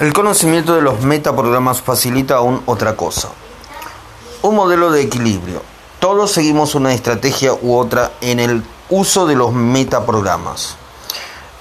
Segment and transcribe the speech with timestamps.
[0.00, 3.28] El conocimiento de los metaprogramas facilita aún otra cosa.
[4.42, 5.62] Un modelo de equilibrio.
[6.00, 10.74] Todos seguimos una estrategia u otra en el uso de los metaprogramas.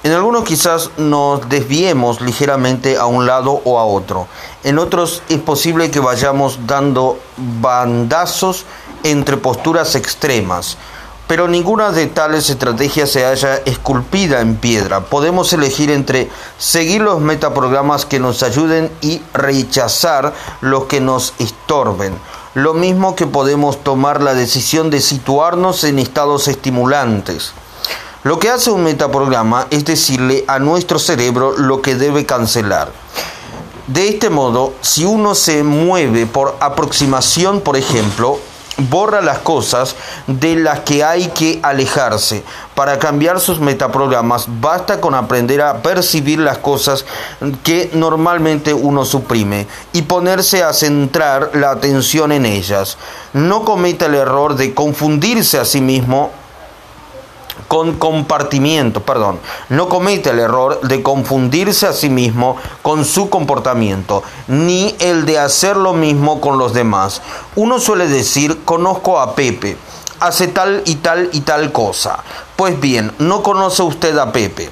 [0.01, 4.27] En algunos quizás nos desviemos ligeramente a un lado o a otro.
[4.63, 8.65] En otros es posible que vayamos dando bandazos
[9.04, 10.79] entre posturas extremas
[11.27, 15.01] pero ninguna de tales estrategias se haya esculpida en piedra.
[15.01, 22.14] Podemos elegir entre seguir los metaprogramas que nos ayuden y rechazar los que nos estorben.
[22.54, 27.53] Lo mismo que podemos tomar la decisión de situarnos en estados estimulantes.
[28.23, 32.92] Lo que hace un metaprograma es decirle a nuestro cerebro lo que debe cancelar.
[33.88, 38.39] De este modo, si uno se mueve por aproximación, por ejemplo,
[38.89, 39.95] borra las cosas
[40.28, 42.44] de las que hay que alejarse.
[42.75, 47.06] Para cambiar sus metaprogramas basta con aprender a percibir las cosas
[47.64, 52.98] que normalmente uno suprime y ponerse a centrar la atención en ellas.
[53.34, 56.31] No cometa el error de confundirse a sí mismo
[57.74, 64.22] con compartimiento, perdón, no comete el error de confundirse a sí mismo con su comportamiento,
[64.48, 67.24] ni el de hacer lo mismo con los demás.
[67.56, 69.76] Uno suele decir, conozco a Pepe,
[70.20, 72.20] hace tal y tal y tal cosa.
[72.56, 74.70] Pues bien, no conoce usted a Pepe.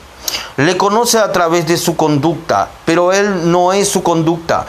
[0.57, 4.67] Le conoce a través de su conducta, pero él no es su conducta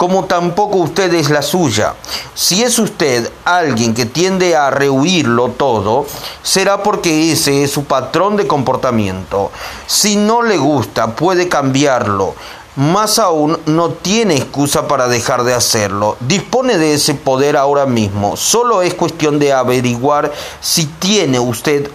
[0.00, 1.92] como tampoco usted es la suya.
[2.34, 6.06] Si es usted alguien que tiende a rehuirlo todo,
[6.42, 9.50] será porque ese es su patrón de comportamiento.
[9.86, 12.34] Si no le gusta, puede cambiarlo.
[12.76, 16.16] Más aún, no tiene excusa para dejar de hacerlo.
[16.20, 18.38] Dispone de ese poder ahora mismo.
[18.38, 21.90] Solo es cuestión de averiguar si tiene usted...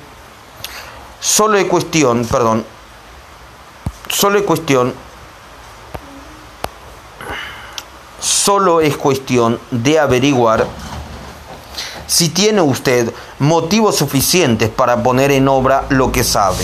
[1.20, 2.66] Solo es cuestión, perdón.
[4.10, 4.94] Solo es cuestión
[8.46, 10.68] Solo es cuestión de averiguar
[12.06, 16.64] si tiene usted motivos suficientes para poner en obra lo que sabe.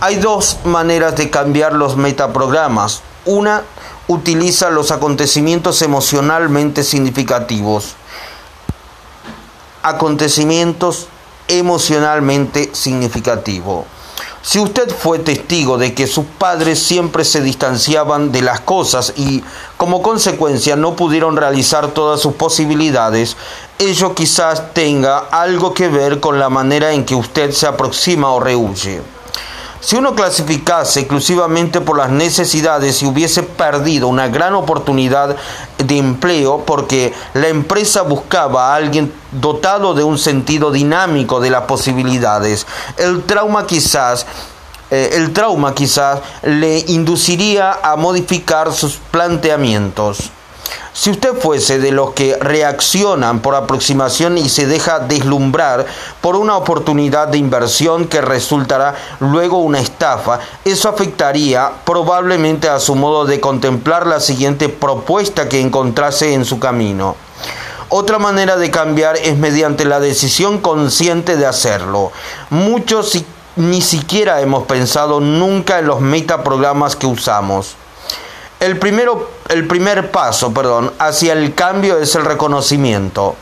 [0.00, 3.02] Hay dos maneras de cambiar los metaprogramas.
[3.26, 3.64] Una
[4.06, 7.92] utiliza los acontecimientos emocionalmente significativos.
[9.82, 11.08] Acontecimientos
[11.48, 13.84] emocionalmente significativos.
[14.42, 19.42] Si usted fue testigo de que sus padres siempre se distanciaban de las cosas y
[19.76, 23.36] como consecuencia no pudieron realizar todas sus posibilidades,
[23.78, 28.40] ello quizás tenga algo que ver con la manera en que usted se aproxima o
[28.40, 29.02] rehuye.
[29.80, 35.36] Si uno clasificase exclusivamente por las necesidades y hubiese perdido una gran oportunidad
[35.78, 41.62] de empleo porque la empresa buscaba a alguien dotado de un sentido dinámico de las
[41.62, 44.26] posibilidades, el trauma quizás
[44.90, 50.30] eh, el trauma quizás le induciría a modificar sus planteamientos.
[50.92, 55.86] Si usted fuese de los que reaccionan por aproximación y se deja deslumbrar
[56.20, 62.94] por una oportunidad de inversión que resultará luego una estafa, eso afectaría probablemente a su
[62.94, 67.16] modo de contemplar la siguiente propuesta que encontrase en su camino.
[67.90, 72.12] Otra manera de cambiar es mediante la decisión consciente de hacerlo.
[72.50, 73.24] Muchos
[73.56, 77.76] ni siquiera hemos pensado nunca en los metaprogramas que usamos.
[78.60, 83.36] El, primero, el primer paso perdón, hacia el cambio es el reconocimiento.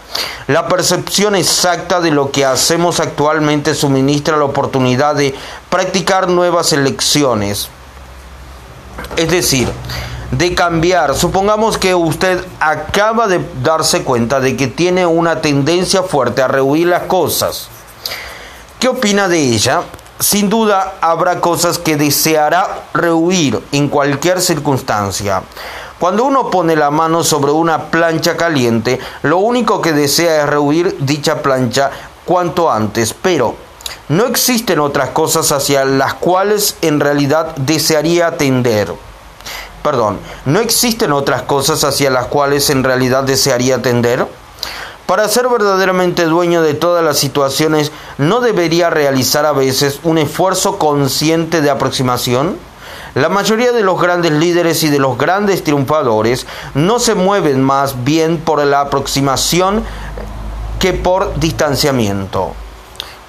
[0.46, 5.34] La percepción exacta de lo que hacemos actualmente suministra la oportunidad de
[5.70, 7.68] practicar nuevas elecciones.
[9.16, 9.68] Es decir,
[10.30, 11.14] de cambiar.
[11.14, 16.88] Supongamos que usted acaba de darse cuenta de que tiene una tendencia fuerte a rehuir
[16.88, 17.68] las cosas.
[18.78, 19.82] ¿Qué opina de ella?
[20.18, 25.42] Sin duda habrá cosas que deseará rehuir en cualquier circunstancia.
[25.98, 30.96] Cuando uno pone la mano sobre una plancha caliente, lo único que desea es rehuir
[31.00, 31.90] dicha plancha
[32.24, 33.56] cuanto antes, pero
[34.08, 38.94] no existen otras cosas hacia las cuales en realidad desearía tender.
[39.82, 43.80] Perdón, ¿no existen otras cosas hacia las cuales en realidad desearía?
[45.06, 50.78] Para ser verdaderamente dueño de todas las situaciones, ¿no debería realizar a veces un esfuerzo
[50.78, 52.58] consciente de aproximación?
[53.14, 56.44] La mayoría de los grandes líderes y de los grandes triunfadores
[56.74, 59.84] no se mueven más bien por la aproximación
[60.80, 62.54] que por distanciamiento.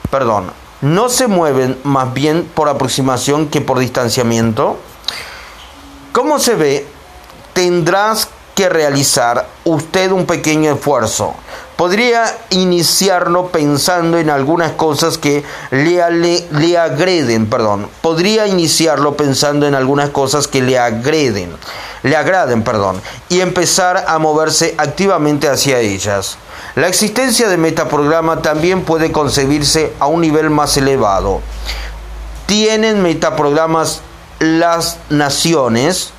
[0.09, 0.51] Perdón,
[0.81, 4.77] no se mueven más bien por aproximación que por distanciamiento.
[6.11, 6.87] ¿Cómo se ve?
[7.53, 11.35] Tendrás que realizar usted un pequeño esfuerzo
[11.77, 17.87] Podría iniciarlo pensando en algunas cosas que le, le, agreden, perdón.
[18.01, 21.55] Podría iniciarlo pensando en algunas cosas que le agreden,
[22.01, 26.39] le agraden, perdón, y empezar a moverse activamente hacia ellas.
[26.73, 31.41] La existencia de metaprograma también puede concebirse a un nivel más elevado.
[32.47, 34.01] Tienen metaprogramas
[34.39, 36.09] las naciones,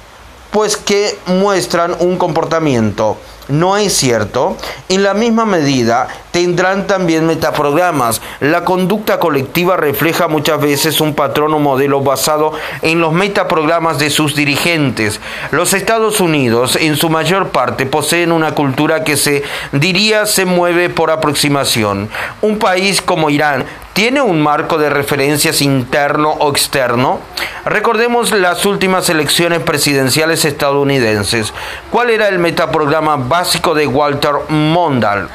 [0.53, 3.17] pues que muestran un comportamiento
[3.49, 4.57] no es cierto,
[4.89, 8.21] en la misma medida tendrán también metaprogramas.
[8.41, 12.53] La conducta colectiva refleja muchas veces un patrón o modelo basado
[12.83, 15.21] en los metaprogramas de sus dirigentes.
[15.51, 19.43] Los Estados Unidos, en su mayor parte, poseen una cultura que se
[19.73, 22.09] diría se mueve por aproximación.
[22.43, 23.65] Un país como Irán
[23.99, 27.19] ¿Tiene un marco de referencias interno o externo?
[27.65, 31.53] Recordemos las últimas elecciones presidenciales estadounidenses.
[31.91, 35.27] ¿Cuál era el metaprograma básico de Walter Mondale?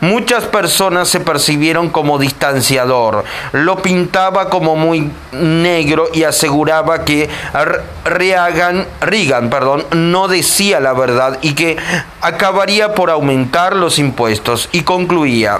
[0.00, 7.28] Muchas personas se percibieron como distanciador, lo pintaba como muy negro y aseguraba que
[8.04, 11.78] Reagan, Reagan perdón, no decía la verdad y que
[12.20, 15.58] acabaría por aumentar los impuestos y concluía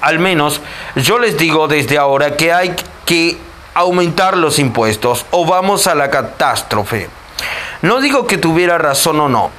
[0.00, 0.60] al menos
[0.96, 2.74] yo les digo desde ahora que hay
[3.04, 3.38] que
[3.74, 7.08] aumentar los impuestos o vamos a la catástrofe.
[7.82, 9.50] No digo que tuviera razón o no.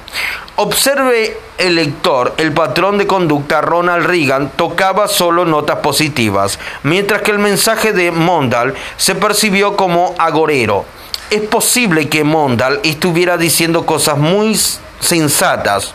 [0.56, 7.30] Observe el lector, el patrón de conducta Ronald Reagan tocaba solo notas positivas, mientras que
[7.30, 10.84] el mensaje de Mondal se percibió como agorero.
[11.30, 14.58] Es posible que Mondal estuviera diciendo cosas muy
[14.98, 15.94] sensatas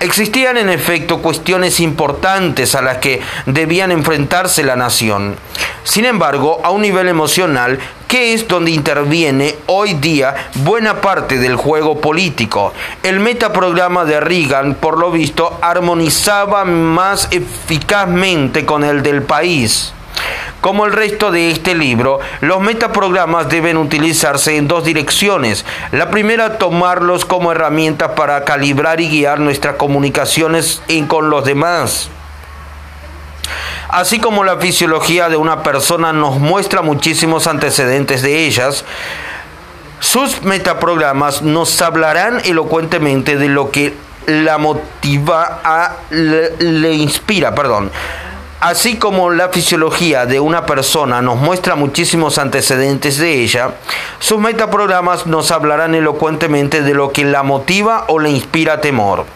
[0.00, 5.34] Existían en efecto cuestiones importantes a las que debían enfrentarse la nación.
[5.82, 11.56] Sin embargo, a un nivel emocional, que es donde interviene hoy día buena parte del
[11.56, 12.72] juego político.
[13.02, 19.92] El metaprograma de Reagan, por lo visto, armonizaba más eficazmente con el del país.
[20.60, 25.64] Como el resto de este libro, los metaprogramas deben utilizarse en dos direcciones.
[25.92, 32.10] La primera, tomarlos como herramientas para calibrar y guiar nuestras comunicaciones con los demás.
[33.88, 38.84] Así como la fisiología de una persona nos muestra muchísimos antecedentes de ellas,
[40.00, 43.94] sus metaprogramas nos hablarán elocuentemente de lo que
[44.26, 47.90] la motiva a le, le inspira, perdón
[48.60, 53.74] Así como la fisiología de una persona nos muestra muchísimos antecedentes de ella,
[54.18, 59.26] sus metaprogramas nos hablarán elocuentemente de lo que la motiva o le inspira temor.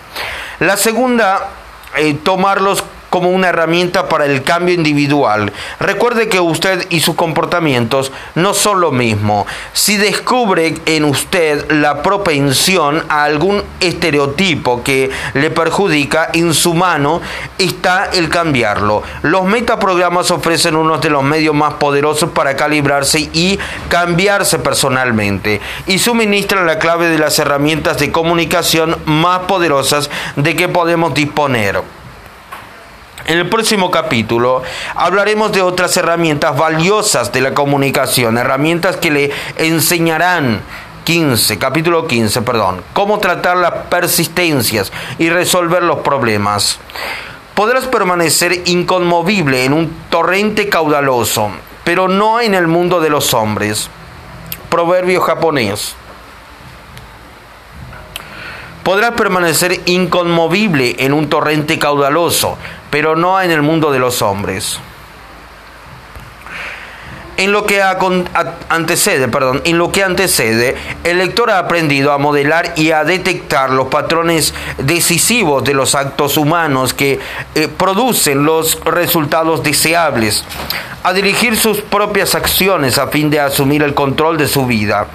[0.59, 1.51] La segunda,
[1.99, 5.53] eh, tomarlos como una herramienta para el cambio individual.
[5.79, 9.47] Recuerde que usted y sus comportamientos no son lo mismo.
[9.75, 17.20] Si descubre en usted la propensión a algún estereotipo que le perjudica, en su mano
[17.59, 19.03] está el cambiarlo.
[19.20, 23.58] Los metaprogramas ofrecen uno de los medios más poderosos para calibrarse y
[23.91, 30.70] cambiarse personalmente y suministran la clave de las herramientas de comunicación más poderosas de que
[30.70, 32.02] podemos disponer.
[33.27, 34.63] En el próximo capítulo
[34.97, 40.63] hablaremos de otras herramientas valiosas de la comunicación, herramientas que le enseñarán
[41.05, 46.79] 15, capítulo 15, perdón, cómo tratar las persistencias y resolver los problemas.
[47.55, 51.51] Podrás permanecer inconmovible en un torrente caudaloso,
[51.85, 53.89] pero no en el mundo de los hombres.
[54.69, 55.94] Proverbio japonés.
[58.82, 62.58] Podrás permanecer inconmovible en un torrente caudaloso,
[62.93, 64.79] pero no en el mundo de los hombres.
[67.43, 67.82] En lo que
[68.69, 73.70] antecede, perdón, en lo que antecede, el lector ha aprendido a modelar y a detectar
[73.70, 77.19] los patrones decisivos de los actos humanos que
[77.56, 80.44] eh, producen los resultados deseables
[81.03, 85.08] a dirigir sus propias acciones a fin de asumir el control de su vida.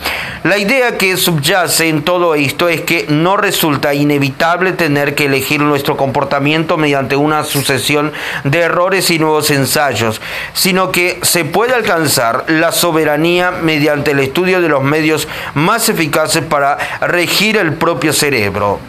[0.43, 5.62] La idea que subyace en todo esto es que no resulta inevitable tener que elegir
[5.62, 8.12] nuestro comportamiento mediante una sucesión
[8.43, 10.22] de errores y nuevos ensayos,
[10.53, 12.16] sino que se puede alcanzar
[12.47, 18.79] la soberanía mediante el estudio de los medios más eficaces para regir el propio cerebro.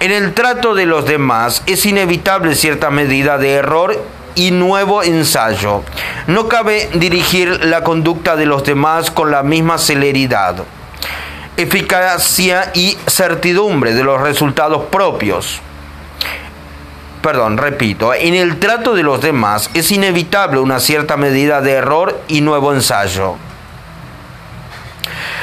[0.00, 4.04] En el trato de los demás es inevitable cierta medida de error
[4.34, 5.82] y nuevo ensayo.
[6.26, 10.56] No cabe dirigir la conducta de los demás con la misma celeridad,
[11.56, 15.60] eficacia y certidumbre de los resultados propios.
[17.26, 22.20] Perdón, repito, en el trato de los demás es inevitable una cierta medida de error
[22.28, 23.34] y nuevo ensayo.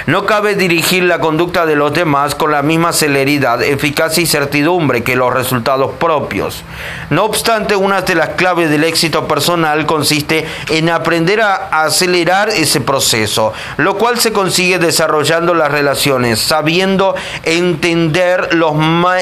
[0.06, 5.04] No cabe dirigir la conducta de los demás con la misma celeridad, eficacia y certidumbre
[5.04, 6.64] que los resultados propios.
[7.10, 12.82] No obstante, una de las claves del éxito personal consiste en aprender a acelerar ese
[12.82, 18.74] proceso, lo cual se consigue desarrollando las relaciones, sabiendo entender los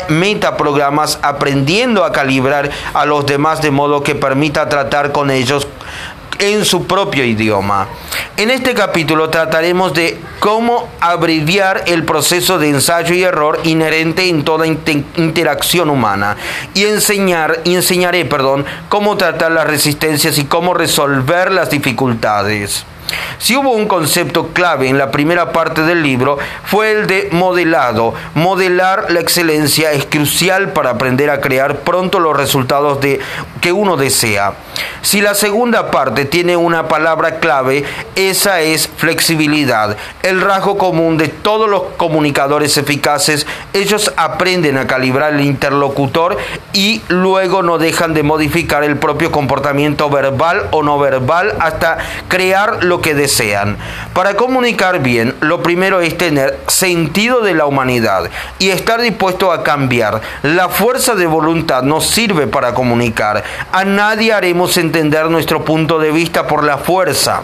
[0.10, 5.68] metaprogramas, aprendiendo a calibrar a los demás de modo que permita tratar con ellos
[6.41, 7.88] en su propio idioma.
[8.36, 14.43] En este capítulo trataremos de cómo abreviar el proceso de ensayo y error inherente en
[14.43, 16.36] toda interacción humana
[16.74, 22.86] y enseñar enseñaré, perdón, cómo tratar las resistencias y cómo resolver las dificultades.
[23.38, 28.13] Si hubo un concepto clave en la primera parte del libro, fue el de modelado.
[28.36, 33.20] Modelar la excelencia es crucial para aprender a crear pronto los resultados de,
[33.62, 34.53] que uno desea.
[35.01, 37.84] Si la segunda parte tiene una palabra clave,
[38.15, 39.98] esa es flexibilidad.
[40.24, 46.38] El rasgo común de todos los comunicadores eficaces, ellos aprenden a calibrar el interlocutor
[46.74, 52.84] y luego no dejan de modificar el propio comportamiento verbal o no verbal hasta crear
[52.84, 53.77] lo que desean.
[54.13, 58.29] Para comunicar bien, lo primero es tener sentido de la humanidad
[58.60, 60.22] y estar dispuesto a cambiar.
[60.43, 63.43] La fuerza de voluntad nos sirve para comunicar.
[63.72, 67.41] A nadie haremos entender nuestro punto de vista por la fuerza.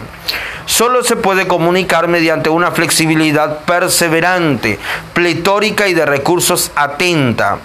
[0.66, 4.78] Solo se puede comunicar mediante una flexibilidad perseverante,
[5.14, 7.58] pletórica y de recursos atenta.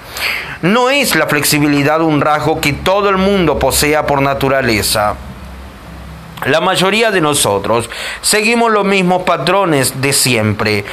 [0.61, 5.15] No es la flexibilidad un rasgo que todo el mundo posea por naturaleza.
[6.45, 7.89] La mayoría de nosotros
[8.21, 10.83] seguimos los mismos patrones de siempre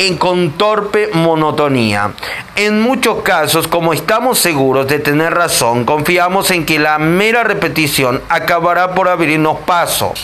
[0.00, 2.12] en con torpe monotonía.
[2.56, 8.22] En muchos casos, como estamos seguros de tener razón, confiamos en que la mera repetición
[8.30, 10.14] acabará por abrirnos paso.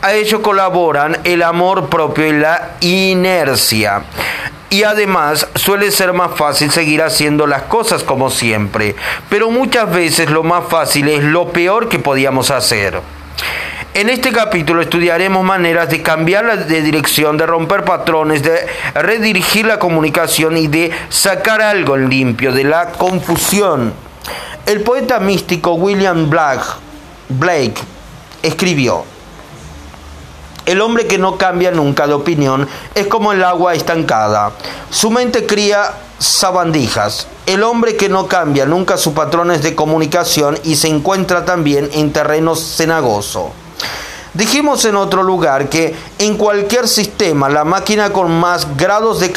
[0.00, 4.02] A ello colaboran el amor propio y la inercia.
[4.70, 8.96] Y además suele ser más fácil seguir haciendo las cosas como siempre,
[9.28, 13.00] pero muchas veces lo más fácil es lo peor que podíamos hacer.
[13.94, 19.78] En este capítulo estudiaremos maneras de cambiar de dirección, de romper patrones, de redirigir la
[19.78, 23.92] comunicación y de sacar algo limpio de la confusión.
[24.66, 27.80] El poeta místico William Blake
[28.42, 29.04] escribió,
[30.66, 34.52] el hombre que no cambia nunca de opinión es como el agua estancada.
[34.90, 37.26] Su mente cría sabandijas.
[37.46, 42.12] El hombre que no cambia nunca sus patrones de comunicación y se encuentra también en
[42.12, 43.52] terreno cenagoso.
[44.34, 49.32] Dijimos en otro lugar que en cualquier sistema la máquina con más grados de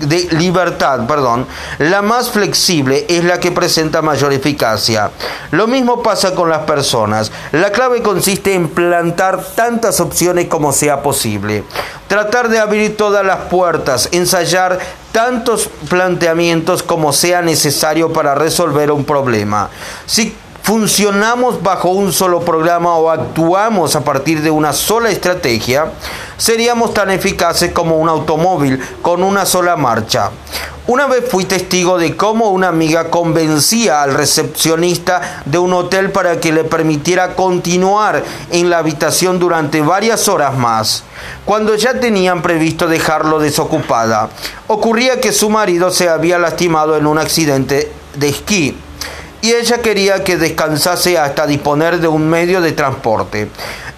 [0.00, 1.46] de libertad, perdón,
[1.78, 5.10] la más flexible es la que presenta mayor eficacia.
[5.50, 7.32] Lo mismo pasa con las personas.
[7.52, 11.64] La clave consiste en plantar tantas opciones como sea posible.
[12.06, 14.78] Tratar de abrir todas las puertas, ensayar
[15.12, 19.68] tantos planteamientos como sea necesario para resolver un problema.
[20.62, 25.92] Funcionamos bajo un solo programa o actuamos a partir de una sola estrategia,
[26.36, 30.30] seríamos tan eficaces como un automóvil con una sola marcha.
[30.86, 36.40] Una vez fui testigo de cómo una amiga convencía al recepcionista de un hotel para
[36.40, 41.04] que le permitiera continuar en la habitación durante varias horas más,
[41.44, 44.30] cuando ya tenían previsto dejarlo desocupada.
[44.66, 48.74] Ocurría que su marido se había lastimado en un accidente de esquí
[49.40, 53.50] y ella quería que descansase hasta disponer de un medio de transporte.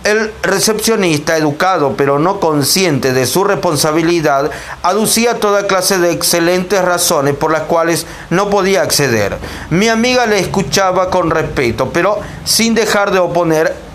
[0.04, 4.50] El recepcionista, educado pero no consciente de su responsabilidad,
[4.82, 9.36] aducía toda clase de excelentes razones por las cuales no podía acceder.
[9.68, 13.89] Mi amiga le escuchaba con respeto, pero sin dejar de oponer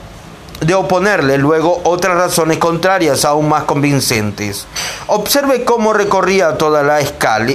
[0.62, 4.66] de oponerle luego otras razones contrarias aún más convincentes.
[5.08, 7.54] Observe cómo recorría toda la escala,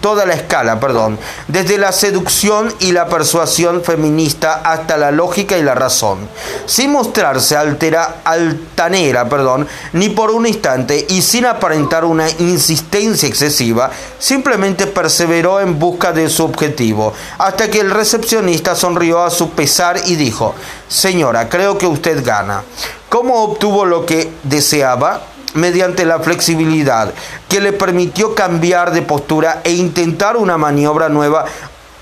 [0.00, 1.18] toda la escala, perdón,
[1.48, 6.28] desde la seducción y la persuasión feminista hasta la lógica y la razón,
[6.66, 13.90] sin mostrarse altera, altanera, perdón, ni por un instante y sin aparentar una insistencia excesiva,
[14.18, 19.96] simplemente perseveró en busca de su objetivo, hasta que el recepcionista sonrió a su pesar
[20.06, 20.54] y dijo:
[20.92, 22.64] Señora, creo que usted gana.
[23.08, 25.22] ¿Cómo obtuvo lo que deseaba?
[25.54, 27.14] Mediante la flexibilidad
[27.48, 31.46] que le permitió cambiar de postura e intentar una maniobra nueva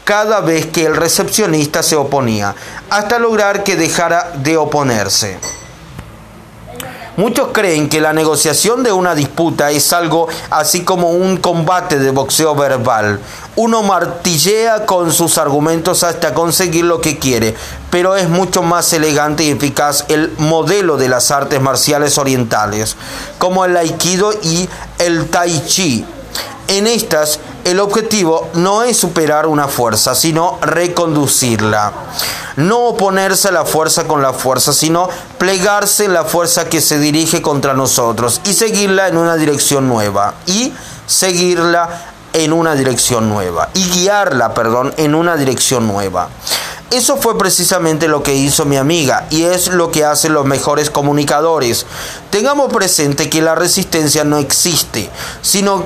[0.02, 2.56] cada vez que el recepcionista se oponía,
[2.90, 5.38] hasta lograr que dejara de oponerse.
[7.20, 12.12] Muchos creen que la negociación de una disputa es algo así como un combate de
[12.12, 13.20] boxeo verbal,
[13.56, 17.54] uno martillea con sus argumentos hasta conseguir lo que quiere,
[17.90, 22.96] pero es mucho más elegante y eficaz el modelo de las artes marciales orientales,
[23.36, 24.66] como el aikido y
[24.98, 26.06] el tai chi.
[26.68, 31.92] En estas, el objetivo no es superar una fuerza, sino reconducirla.
[32.56, 35.08] No oponerse a la fuerza con la fuerza, sino
[35.38, 40.34] plegarse en la fuerza que se dirige contra nosotros y seguirla en una dirección nueva.
[40.46, 40.72] Y
[41.06, 43.70] seguirla en una dirección nueva.
[43.74, 46.28] Y guiarla, perdón, en una dirección nueva.
[46.90, 50.90] Eso fue precisamente lo que hizo mi amiga y es lo que hacen los mejores
[50.90, 51.86] comunicadores.
[52.30, 55.08] Tengamos presente que la resistencia no existe,
[55.40, 55.84] sino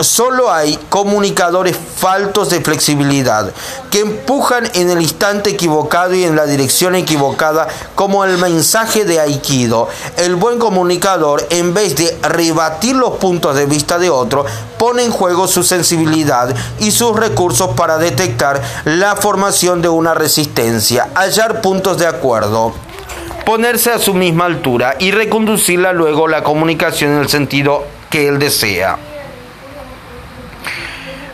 [0.00, 3.52] Solo hay comunicadores faltos de flexibilidad
[3.90, 9.18] que empujan en el instante equivocado y en la dirección equivocada como el mensaje de
[9.18, 9.88] Aikido.
[10.16, 14.46] El buen comunicador, en vez de rebatir los puntos de vista de otro,
[14.78, 21.08] pone en juego su sensibilidad y sus recursos para detectar la formación de una resistencia,
[21.14, 22.72] hallar puntos de acuerdo
[23.44, 28.38] ponerse a su misma altura y reconducirla luego la comunicación en el sentido que él
[28.38, 29.07] desea.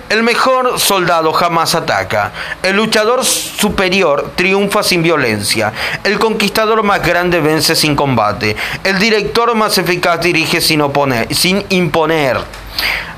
[0.09, 2.33] El mejor soldado jamás ataca.
[2.63, 5.73] El luchador superior triunfa sin violencia.
[6.05, 8.57] El conquistador más grande vence sin combate.
[8.85, 12.39] El director más eficaz dirige sin, oponer, sin imponer.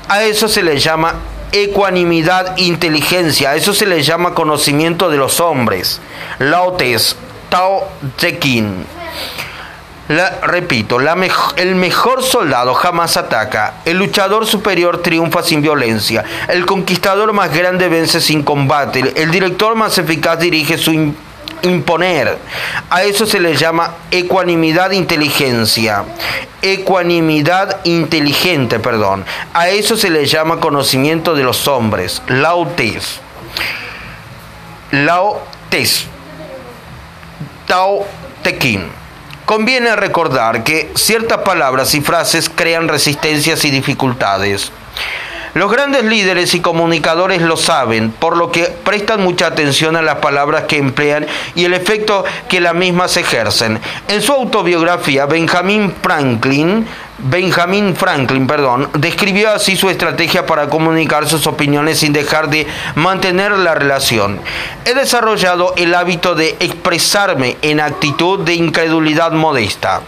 [0.07, 1.15] A eso se le llama
[1.51, 3.51] ecuanimidad, inteligencia.
[3.51, 5.99] A eso se le llama conocimiento de los hombres.
[6.39, 7.15] Laotes,
[7.49, 8.39] Tao Te
[10.43, 10.99] repito,
[11.57, 17.89] el mejor soldado jamás ataca, el luchador superior triunfa sin violencia, el conquistador más grande
[17.89, 21.13] vence sin combate, el director más eficaz dirige su
[21.61, 22.37] imponer.
[22.89, 26.03] A eso se le llama ecuanimidad inteligencia.
[26.61, 29.25] Ecuanimidad inteligente, perdón.
[29.53, 32.21] A eso se le llama conocimiento de los hombres.
[32.27, 33.19] Laotes.
[34.91, 36.05] Laotes.
[37.67, 38.05] Tao
[38.43, 39.06] Tequín.
[39.47, 44.73] Conviene recordar que ciertas palabras y frases crean resistencias y dificultades.
[45.53, 50.17] Los grandes líderes y comunicadores lo saben, por lo que prestan mucha atención a las
[50.17, 53.79] palabras que emplean y el efecto que las mismas ejercen.
[54.09, 56.85] En su autobiografía, Benjamin Franklin
[57.19, 63.53] Benjamin Franklin, perdón, describió así su estrategia para comunicar sus opiniones sin dejar de mantener
[63.53, 64.39] la relación.
[64.85, 70.01] He desarrollado el hábito de expresarme en actitud de incredulidad modesta,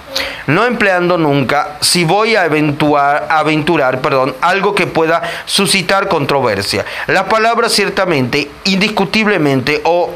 [0.45, 6.85] no empleando nunca, si voy a aventurar, aventurar perdón, algo que pueda suscitar controversia.
[7.07, 10.11] La palabra ciertamente, indiscutiblemente o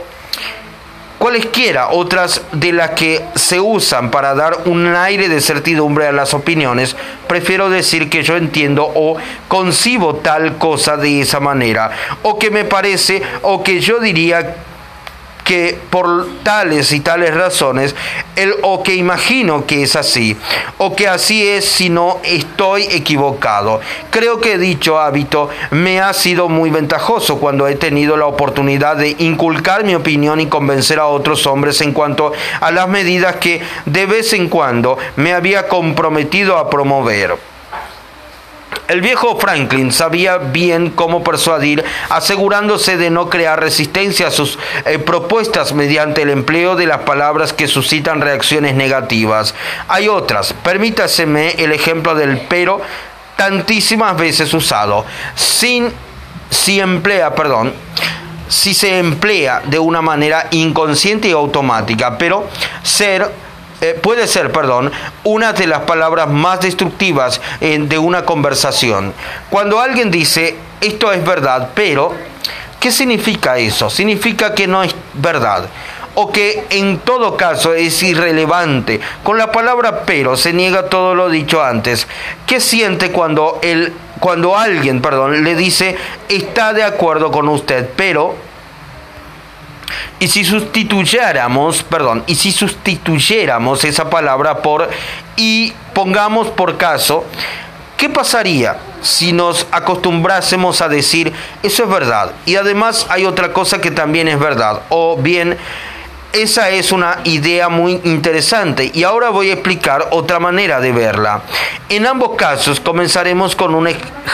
[1.24, 6.34] cualesquiera otras de las que se usan para dar un aire de certidumbre a las
[6.34, 6.98] opiniones,
[7.30, 9.16] prefiero decir que yo entiendo o
[9.48, 11.92] concibo tal cosa de esa manera,
[12.24, 14.54] o que me parece, o que yo diría
[15.44, 17.96] que por tales y tales razones,
[18.36, 20.38] el, o que imagino que es así,
[20.78, 23.80] o que así es si no estoy equivocado.
[24.10, 29.16] Creo que dicho hábito me ha sido muy ventajoso cuando he tenido la oportunidad de
[29.20, 34.06] inculcar mi opinión y convencer a otros hombres en cuanto a las medidas que de
[34.06, 37.53] vez en cuando me había comprometido a promover.
[38.88, 45.00] El viejo Franklin sabía bien cómo persuadir, asegurándose de no crear resistencia a sus eh,
[45.00, 49.56] propuestas mediante el empleo de las palabras que suscitan reacciones negativas.
[49.88, 52.82] Hay otras, permítaseme el ejemplo del pero
[53.38, 55.92] tantísimas veces usado, sin
[56.50, 57.74] si emplea, perdón,
[58.50, 62.48] si se emplea de una manera inconsciente y automática, pero
[62.84, 63.32] ser
[63.84, 64.94] eh, puede ser, perdón,
[65.26, 69.14] una de las palabras más destructivas eh, de una conversación.
[69.50, 72.14] Cuando alguien dice, esto es verdad, pero,
[72.80, 73.90] ¿qué significa eso?
[73.90, 75.66] Significa que no es verdad
[76.16, 79.02] o que en todo caso es irrelevante.
[79.22, 82.08] Con la palabra pero se niega todo lo dicho antes.
[82.46, 83.60] ¿Qué siente cuando,
[84.22, 85.98] cuando alguien perdón, le dice
[86.30, 88.34] está de acuerdo con usted, pero
[90.24, 94.90] y si sustituyéramos, perdón, y si sustituyéramos esa palabra por
[95.36, 97.26] y pongamos por caso,
[97.98, 102.32] ¿qué pasaría si nos acostumbrásemos a decir eso es verdad?
[102.46, 105.58] Y además hay otra cosa que también es verdad, o bien
[106.34, 111.44] esa es una idea muy interesante y ahora voy a explicar otra manera de verla.
[111.90, 113.88] En ambos casos comenzaremos con un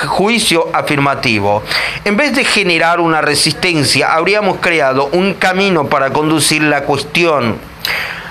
[0.07, 1.61] juicio afirmativo.
[2.05, 7.57] En vez de generar una resistencia, habríamos creado un camino para conducir la cuestión.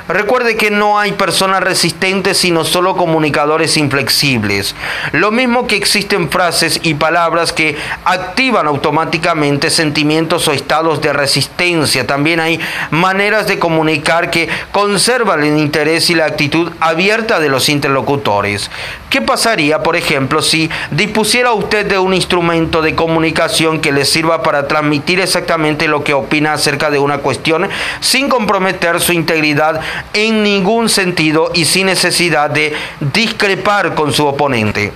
[0.09, 4.75] Recuerde que no hay personas resistentes, sino solo comunicadores inflexibles.
[5.13, 12.07] Lo mismo que existen frases y palabras que activan automáticamente sentimientos o estados de resistencia.
[12.07, 12.59] También hay
[12.91, 18.71] maneras de comunicar que conservan el interés y la actitud abierta de los interlocutores.
[19.11, 24.43] ¿Qué pasaría, por ejemplo, si dispusiera usted de un instrumento de comunicación que le sirva
[24.43, 27.69] para transmitir exactamente lo que opina acerca de una cuestión
[28.01, 29.81] sin comprometer su integridad
[30.13, 34.93] en ningún sentido y sin necesidad de discrepar con su oponente?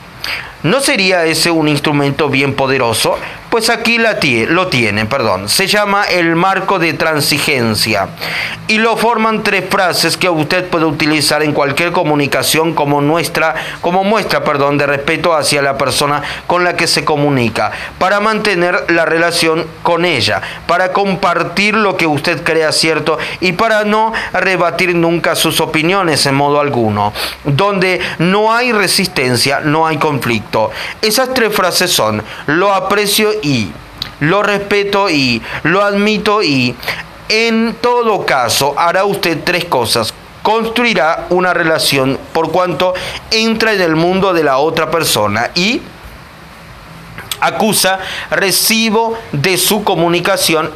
[0.63, 3.19] ¿No sería ese un instrumento bien poderoso?
[3.51, 5.49] Pues aquí la lo tienen, perdón.
[5.49, 8.09] Se llama el marco de transigencia
[8.69, 14.05] y lo forman tres frases que usted puede utilizar en cualquier comunicación como nuestra, como
[14.05, 19.05] muestra, perdón, de respeto hacia la persona con la que se comunica, para mantener la
[19.05, 25.35] relación con ella, para compartir lo que usted crea cierto y para no rebatir nunca
[25.35, 27.13] sus opiniones en modo alguno.
[27.45, 30.52] Donde no hay resistencia, no hay conflicto.
[31.01, 33.71] Esas tres frases son: lo aprecio y
[34.21, 36.77] lo respeto y lo admito y
[37.29, 40.15] en todo caso hará usted tres cosas.
[40.43, 42.95] Construirá una relación por cuanto
[43.31, 45.81] entra en el mundo de la otra persona y
[47.41, 47.99] acusa,
[48.31, 50.71] recibo de su comunicación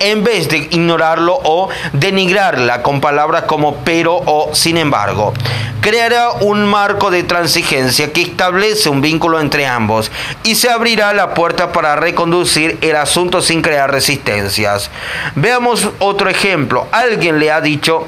[0.00, 5.32] en vez de ignorarlo o denigrarla con palabras como pero o sin embargo.
[5.80, 10.10] Creará un marco de transigencia que establece un vínculo entre ambos
[10.42, 14.90] y se abrirá la puerta para reconducir el asunto sin crear resistencias.
[15.34, 16.86] Veamos otro ejemplo.
[16.90, 18.06] Alguien le ha dicho,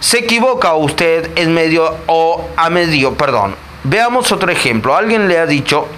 [0.00, 3.54] se equivoca usted en medio o a medio, perdón.
[3.84, 4.96] Veamos otro ejemplo.
[4.96, 5.88] Alguien le ha dicho,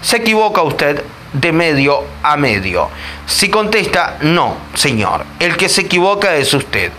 [0.00, 1.02] se equivoca usted
[1.34, 2.88] de medio a medio.
[3.26, 6.90] Si contesta no, señor, el que se equivoca es usted.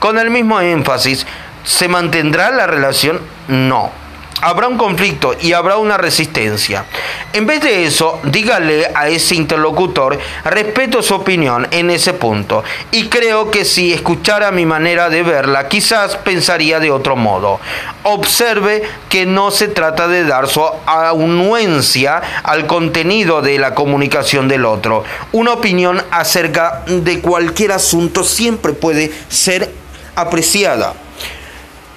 [0.00, 1.26] Con el mismo énfasis,
[1.62, 3.20] ¿se mantendrá la relación?
[3.46, 4.01] No
[4.42, 6.84] habrá un conflicto y habrá una resistencia.
[7.32, 13.08] En vez de eso, dígale a ese interlocutor, respeto su opinión en ese punto y
[13.08, 17.60] creo que si escuchara mi manera de verla, quizás pensaría de otro modo.
[18.02, 24.66] Observe que no se trata de dar su anuencia al contenido de la comunicación del
[24.66, 25.04] otro.
[25.30, 29.72] Una opinión acerca de cualquier asunto siempre puede ser
[30.16, 30.94] apreciada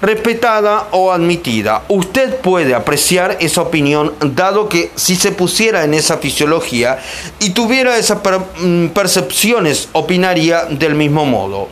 [0.02, 1.84] respetada o admitida.
[1.88, 7.00] Usted puede apreciar esa opinión dado que si se pusiera en esa fisiología
[7.40, 8.20] y tuviera esas
[8.60, 11.70] mm, percepciones, opinaría del mismo modo.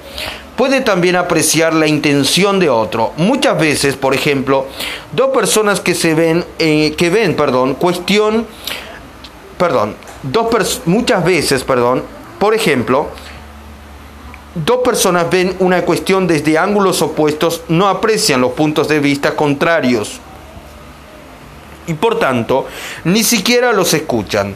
[0.56, 3.12] Puede también apreciar la intención de otro.
[3.18, 4.68] Muchas veces, por ejemplo,
[5.12, 8.46] dos personas que se ven, eh, que ven, perdón, cuestión,
[9.58, 12.04] perdón, dos muchas veces, perdón,
[12.38, 13.10] por ejemplo,
[14.56, 20.20] dos personas ven una cuestión desde ángulos opuestos, no aprecian los puntos de vista contrarios
[21.88, 22.68] y por tanto
[23.04, 24.56] ni siquiera los escuchan.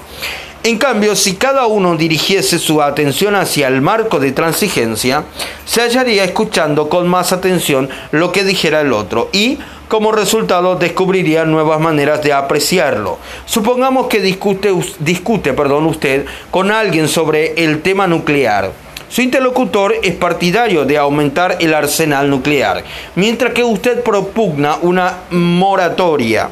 [0.64, 5.24] En cambio, si cada uno dirigiese su atención hacia el marco de transigencia,
[5.66, 11.46] se hallaría escuchando con más atención lo que dijera el otro y, como resultado, descubriría
[11.46, 13.18] nuevas maneras de apreciarlo.
[13.46, 18.87] Supongamos que discute, discute perdón, usted con alguien sobre el tema nuclear.
[19.10, 22.84] Su interlocutor es partidario de aumentar el arsenal nuclear,
[23.16, 26.50] mientras que usted propugna una moratoria.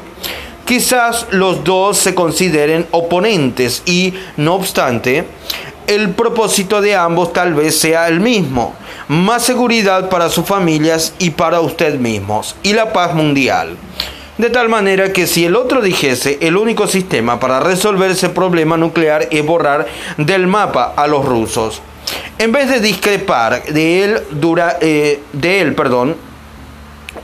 [0.64, 5.24] Quizás los dos se consideren oponentes y, no obstante,
[5.86, 8.74] el propósito de ambos tal vez sea el mismo,
[9.06, 13.76] más seguridad para sus familias y para usted mismos, y la paz mundial.
[14.38, 18.76] De tal manera que si el otro dijese el único sistema para resolver ese problema
[18.76, 19.86] nuclear es borrar
[20.18, 21.80] del mapa a los rusos,
[22.38, 26.16] en vez de discrepar de él, dura, eh, de él perdón,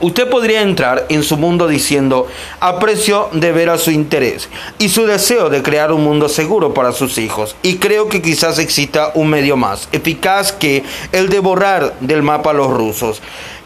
[0.01, 2.27] usted podría entrar en su mundo diciendo,
[2.59, 4.49] aprecio de ver a su interés
[4.79, 7.55] y su deseo de crear un mundo seguro para sus hijos.
[7.61, 12.49] Y creo que quizás exista un medio más eficaz que el de borrar del mapa
[12.49, 13.21] a los rusos.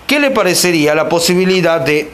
[0.06, 2.12] ¿Qué le parecería la posibilidad de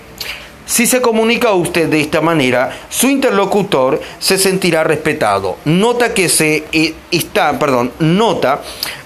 [0.66, 5.58] si se comunica a usted de esta manera, su interlocutor se sentirá respetado.
[5.66, 8.62] Nota que se eh, está, perdón, nota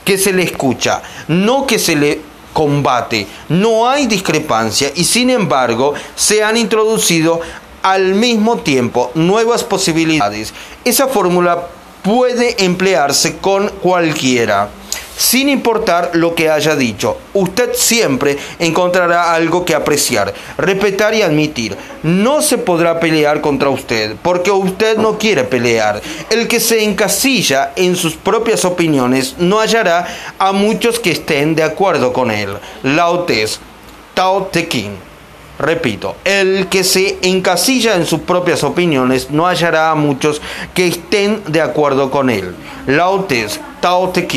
[0.06, 2.22] que se le escucha, no que se le
[2.54, 3.28] combate.
[3.50, 7.42] No hay discrepancia y sin embargo se han introducido
[7.82, 10.54] al mismo tiempo nuevas posibilidades.
[10.84, 11.68] Esa fórmula
[12.04, 14.70] puede emplearse con cualquiera
[15.18, 17.18] sin importar lo que haya dicho.
[17.34, 21.76] Usted siempre encontrará algo que apreciar, respetar y admitir.
[22.04, 26.02] No se podrá pelear contra usted, porque usted no quiere pelear.
[26.30, 31.64] El que se encasilla en sus propias opiniones no hallará a muchos que estén de
[31.64, 32.50] acuerdo con él.
[32.84, 33.60] Laotés
[34.14, 34.68] Tao Te.
[35.60, 40.40] Repito, el que se encasilla en sus propias opiniones no hallará a muchos
[40.76, 42.54] que estén de acuerdo con él.
[42.86, 43.28] Lao
[43.82, 44.28] Tao Te.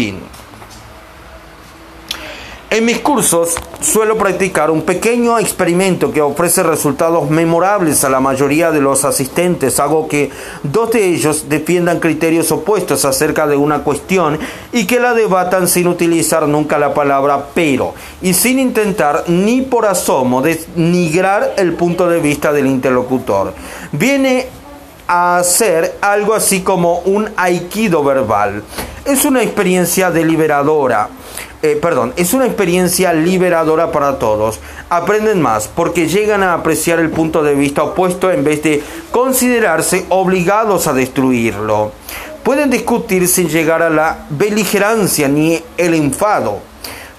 [2.72, 8.70] En mis cursos suelo practicar un pequeño experimento que ofrece resultados memorables a la mayoría
[8.70, 9.80] de los asistentes.
[9.80, 10.30] Hago que
[10.62, 14.38] dos de ellos defiendan criterios opuestos acerca de una cuestión
[14.72, 19.86] y que la debatan sin utilizar nunca la palabra pero y sin intentar ni por
[19.86, 23.52] asomo denigrar el punto de vista del interlocutor.
[23.90, 24.46] Viene
[25.08, 28.62] a ser algo así como un aikido verbal.
[29.04, 31.08] Es una experiencia deliberadora
[31.62, 34.60] eh, perdón, es una experiencia liberadora para todos.
[34.88, 40.06] Aprenden más porque llegan a apreciar el punto de vista opuesto en vez de considerarse
[40.08, 41.92] obligados a destruirlo.
[42.42, 46.60] Pueden discutir sin llegar a la beligerancia ni el enfado.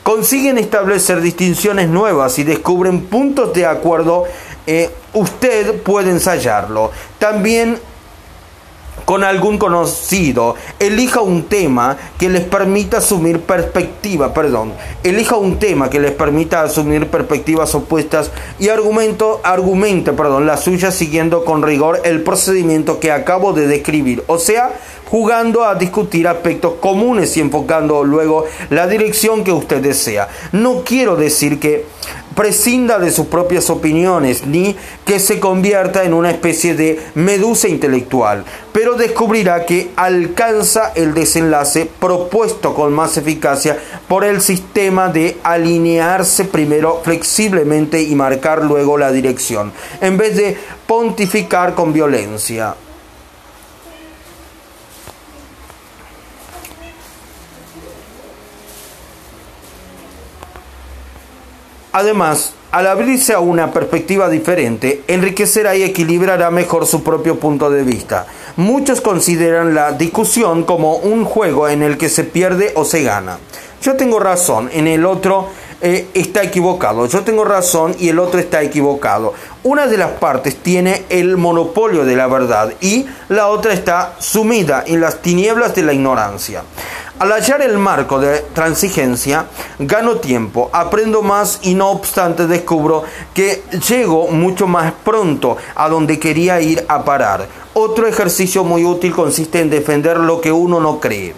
[0.02, 4.24] Consiguen establecer distinciones nuevas y descubren puntos de acuerdo.
[4.66, 6.90] Eh, usted puede ensayarlo.
[7.20, 7.78] También
[9.12, 14.72] con algún conocido, elija un tema que les permita asumir perspectiva, perdón,
[15.04, 20.92] elija un tema que les permita asumir perspectivas opuestas y argumento, argumente, perdón, la suya
[20.92, 24.72] siguiendo con rigor el procedimiento que acabo de describir, o sea,
[25.12, 30.30] jugando a discutir aspectos comunes y enfocando luego la dirección que usted desea.
[30.54, 31.86] No quiero decir que
[32.34, 34.74] prescinda de sus propias opiniones ni
[35.06, 41.90] que se convierta en una especie de medusa intelectual, pero descubrirá que alcanza el desenlace
[42.00, 49.12] propuesto con más eficacia por el sistema de alinearse primero flexiblemente y marcar luego la
[49.12, 52.76] dirección, en vez de pontificar con violencia.
[61.94, 67.84] Además, al abrirse a una perspectiva diferente, enriquecerá y equilibrará mejor su propio punto de
[67.84, 68.28] vista.
[68.56, 73.40] Muchos consideran la discusión como un juego en el que se pierde o se gana.
[73.82, 75.50] Yo tengo razón, en el otro
[75.82, 77.08] eh, está equivocado.
[77.08, 79.34] Yo tengo razón y el otro está equivocado.
[79.64, 84.84] Una de las partes tiene el monopolio de la verdad y la otra está sumida
[84.86, 86.64] en las tinieblas de la ignorancia.
[87.22, 89.46] Al hallar el marco de transigencia,
[89.78, 93.04] gano tiempo, aprendo más y no obstante descubro
[93.36, 97.48] que llego mucho más pronto a donde quería ir a parar.
[97.76, 101.36] Otro ejercicio muy útil consiste en defender lo que uno no cree.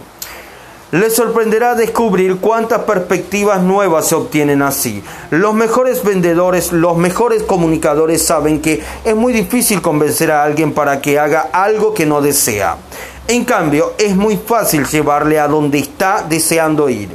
[0.94, 5.04] Les sorprenderá descubrir cuántas perspectivas nuevas se obtienen así.
[5.32, 11.02] Los mejores vendedores, los mejores comunicadores saben que es muy difícil convencer a alguien para
[11.02, 12.78] que haga algo que no desea.
[13.26, 17.08] En cambio, es muy fácil llevarle a donde está deseando ir.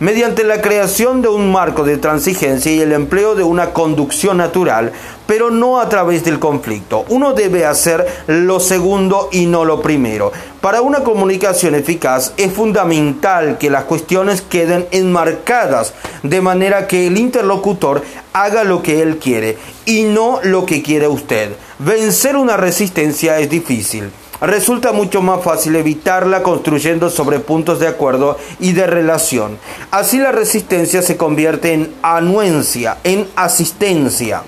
[0.00, 4.90] Mediante la creación de un marco de transigencia y el empleo de una conducción natural,
[5.28, 7.04] pero no a través del conflicto.
[7.10, 10.32] Uno debe hacer lo segundo y no lo primero.
[10.60, 17.16] Para una comunicación eficaz es fundamental que las cuestiones queden enmarcadas de manera que el
[17.16, 21.52] interlocutor haga lo que él quiere y no lo que quiere usted.
[21.78, 28.38] Vencer una resistencia es difícil resulta mucho más fácil evitarla construyendo sobre puntos de acuerdo
[28.60, 29.58] y de relación.
[29.90, 34.42] Así la resistencia se convierte en anuencia, en asistencia.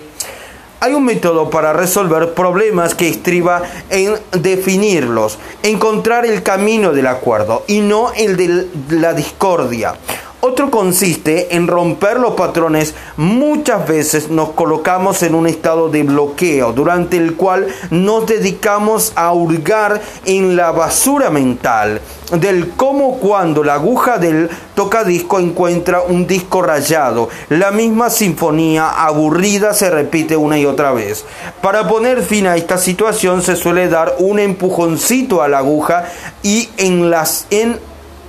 [0.81, 7.65] Hay un método para resolver problemas que estriba en definirlos, encontrar el camino del acuerdo
[7.67, 9.95] y no el de la discordia.
[10.41, 12.95] Otro consiste en romper los patrones.
[13.17, 19.33] Muchas veces nos colocamos en un estado de bloqueo durante el cual nos dedicamos a
[19.33, 26.63] hurgar en la basura mental del cómo cuando la aguja del tocadisco encuentra un disco
[26.63, 27.29] rayado.
[27.49, 31.25] La misma sinfonía aburrida se repite una y otra vez.
[31.61, 36.05] Para poner fin a esta situación se suele dar un empujoncito a la aguja
[36.45, 37.81] y en las en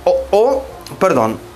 [0.02, 0.64] o
[0.98, 1.49] perdón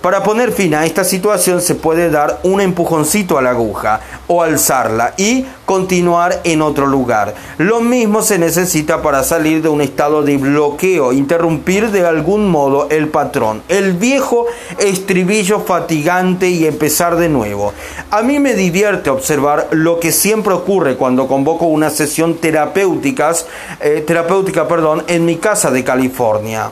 [0.00, 4.42] para poner fin a esta situación se puede dar un empujoncito a la aguja o
[4.42, 7.34] alzarla y continuar en otro lugar.
[7.58, 12.88] Lo mismo se necesita para salir de un estado de bloqueo, interrumpir de algún modo
[12.90, 14.46] el patrón, el viejo
[14.78, 17.74] estribillo fatigante y empezar de nuevo.
[18.10, 23.46] A mí me divierte observar lo que siempre ocurre cuando convoco una sesión terapéuticas,
[23.80, 26.70] eh, terapéutica perdón, en mi casa de California.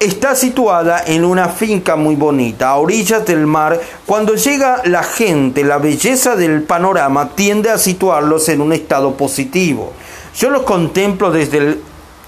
[0.00, 3.80] Está situada en una finca muy bonita, a orillas del mar.
[4.06, 9.92] Cuando llega la gente, la belleza del panorama tiende a situarlos en un estado positivo.
[10.36, 11.82] Yo los contemplo desde el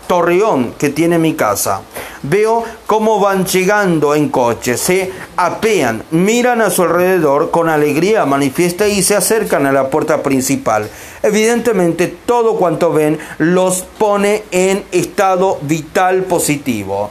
[0.09, 1.83] torreón que tiene mi casa.
[2.24, 8.88] Veo cómo van llegando en coche, se apean, miran a su alrededor con alegría manifiesta
[8.88, 10.90] y se acercan a la puerta principal.
[11.22, 17.11] Evidentemente todo cuanto ven los pone en estado vital positivo.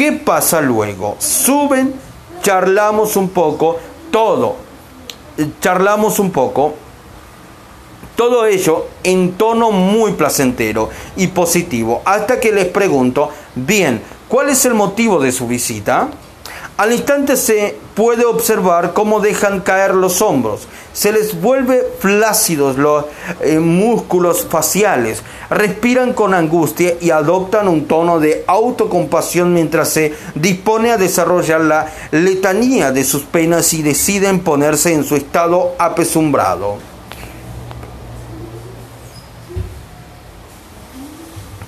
[0.00, 1.16] ¿Qué pasa luego?
[1.18, 1.92] Suben,
[2.40, 3.76] charlamos un poco,
[4.10, 4.56] todo.
[5.60, 6.72] Charlamos un poco,
[8.16, 14.64] todo ello en tono muy placentero y positivo, hasta que les pregunto, bien, ¿cuál es
[14.64, 16.08] el motivo de su visita?
[16.80, 23.04] Al instante se puede observar cómo dejan caer los hombros, se les vuelve flácidos los
[23.42, 30.90] eh, músculos faciales, respiran con angustia y adoptan un tono de autocompasión mientras se dispone
[30.90, 36.78] a desarrollar la letanía de sus penas y deciden ponerse en su estado apesumbrado.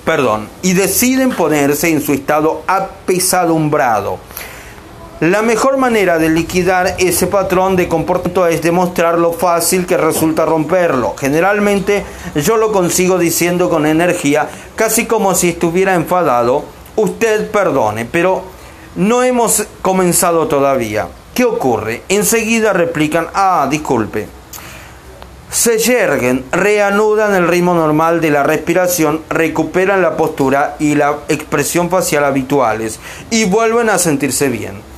[0.03, 4.19] perdón, y deciden ponerse en su estado apesadumbrado.
[5.19, 10.45] La mejor manera de liquidar ese patrón de comportamiento es demostrar lo fácil que resulta
[10.45, 11.15] romperlo.
[11.17, 12.03] Generalmente
[12.35, 18.43] yo lo consigo diciendo con energía, casi como si estuviera enfadado, usted perdone, pero
[18.95, 21.07] no hemos comenzado todavía.
[21.33, 22.03] ¿Qué ocurre?
[22.09, 24.27] Enseguida replican, ah, disculpe
[25.53, 31.91] se yerguen, reanudan el ritmo normal de la respiración, recuperan la postura y la expresión
[31.91, 32.99] facial habituales
[33.29, 34.92] y vuelven a sentirse bien.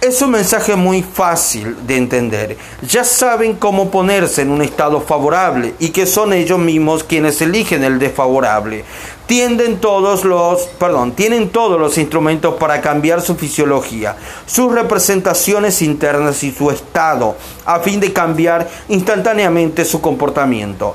[0.00, 2.56] Es un mensaje muy fácil de entender.
[2.88, 7.82] Ya saben cómo ponerse en un estado favorable y que son ellos mismos quienes eligen
[7.82, 8.84] el desfavorable.
[9.26, 16.44] Tienden todos los, perdón, tienen todos los instrumentos para cambiar su fisiología, sus representaciones internas
[16.44, 17.34] y su estado,
[17.64, 20.94] a fin de cambiar instantáneamente su comportamiento.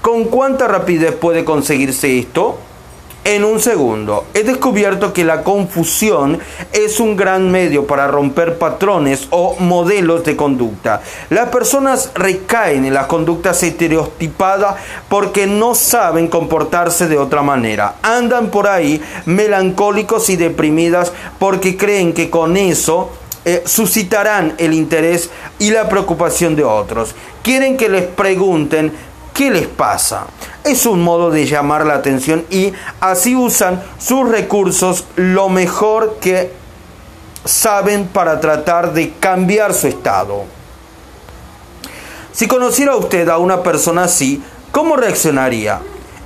[0.00, 2.58] ¿Con cuánta rapidez puede conseguirse esto?
[3.24, 4.26] En un segundo.
[4.34, 6.38] He descubierto que la confusión
[6.72, 11.02] es un gran medio para romper patrones o modelos de conducta.
[11.28, 14.76] Las personas recaen en las conductas estereotipadas
[15.08, 17.96] porque no saben comportarse de otra manera.
[18.02, 23.10] Andan por ahí melancólicos y deprimidas porque creen que con eso
[23.44, 27.14] eh, suscitarán el interés y la preocupación de otros.
[27.42, 28.92] Quieren que les pregunten
[29.40, 30.26] qué les pasa
[30.64, 36.52] es un modo de llamar la atención y así usan sus recursos lo mejor que
[37.46, 40.44] saben para tratar de cambiar su estado.
[42.32, 45.80] Si conociera usted a una persona así, ¿cómo reaccionaría?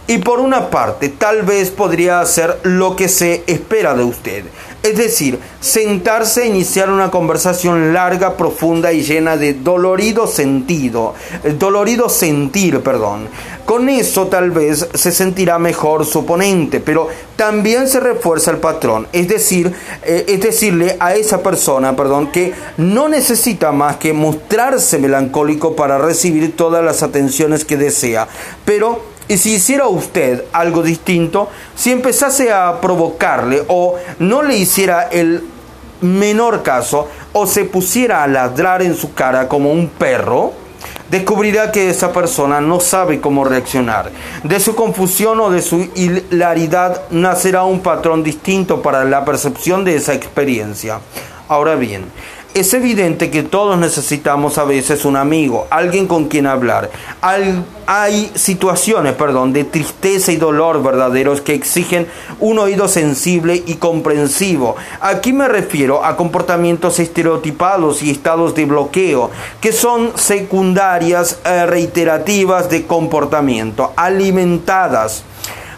[0.07, 4.45] Y por una parte, tal vez podría hacer lo que se espera de usted,
[4.83, 11.15] es decir, sentarse a iniciar una conversación larga, profunda y llena de dolorido sentido,
[11.59, 13.29] dolorido sentir, perdón.
[13.65, 19.09] Con eso tal vez se sentirá mejor su oponente, pero también se refuerza el patrón,
[19.11, 24.99] es decir, eh, es decirle a esa persona, perdón, que no necesita más que mostrarse
[24.99, 28.29] melancólico para recibir todas las atenciones que desea,
[28.67, 35.09] pero y si hiciera usted algo distinto, si empezase a provocarle o no le hiciera
[35.11, 35.45] el
[36.01, 40.53] menor caso o se pusiera a ladrar en su cara como un perro,
[41.11, 44.11] descubrirá que esa persona no sabe cómo reaccionar.
[44.43, 49.97] De su confusión o de su hilaridad nacerá un patrón distinto para la percepción de
[49.97, 51.01] esa experiencia.
[51.49, 52.05] Ahora bien,
[52.55, 56.89] es evidente que todos necesitamos a veces un amigo, alguien con quien hablar.
[57.21, 62.07] Hay, situaciones, perdón, de tristeza y dolor verdaderos que exigen
[62.39, 64.77] un oído sensible y comprensivo.
[65.01, 72.71] Aquí me refiero a comportamientos estereotipados y estados de bloqueo, que son secundarias eh, reiterativas
[72.71, 75.25] de comportamiento, alimentadas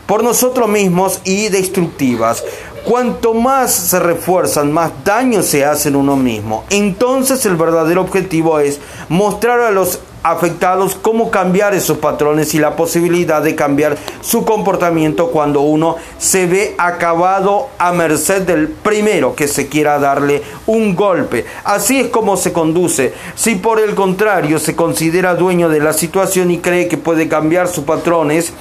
[0.06, 2.44] por nosotros mismos y destructivas.
[2.86, 6.62] Cuanto más se refuerzan, más daño se hace en uno mismo.
[6.70, 12.74] Entonces el verdadero objetivo es mostrar a los afectados cómo cambiar esos patrones y la
[12.74, 19.46] posibilidad de cambiar su comportamiento cuando uno se ve acabado a merced del primero que
[19.46, 21.44] se quiera darle un golpe.
[21.62, 23.14] Así es como se conduce.
[23.36, 27.68] Si por el contrario se considera dueño de la situación y cree que puede cambiar
[27.68, 28.52] sus patrones,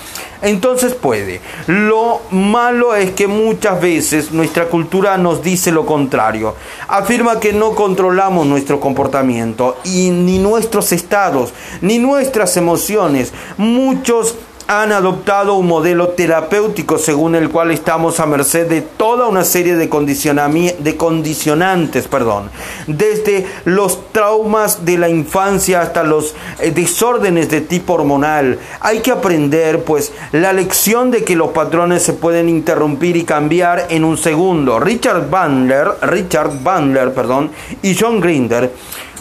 [0.43, 1.41] entonces puede.
[1.65, 6.53] Lo malo es que muchas veces nuestra cultura nos dice lo contrario.
[6.87, 13.33] Afirma que no controlamos nuestro comportamiento y ni nuestros estados ni nuestras emociones.
[13.57, 14.35] Muchos
[14.67, 19.75] han adoptado un modelo terapéutico según el cual estamos a merced de toda una serie
[19.75, 19.87] de,
[20.79, 22.49] de condicionantes, perdón,
[22.87, 28.59] desde los traumas de la infancia hasta los eh, desórdenes de tipo hormonal.
[28.79, 33.87] Hay que aprender, pues, la lección de que los patrones se pueden interrumpir y cambiar
[33.89, 34.79] en un segundo.
[34.79, 37.51] Richard Bandler, Richard Bandler, perdón,
[37.83, 38.71] y John Grinder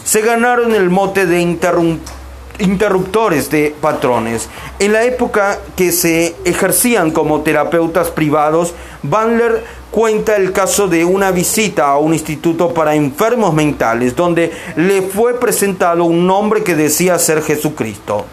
[0.03, 2.24] se ganaron el mote de interrumpir
[2.59, 4.49] interruptores de patrones.
[4.79, 11.31] En la época que se ejercían como terapeutas privados, Bandler cuenta el caso de una
[11.31, 17.17] visita a un instituto para enfermos mentales donde le fue presentado un nombre que decía
[17.19, 18.25] ser Jesucristo.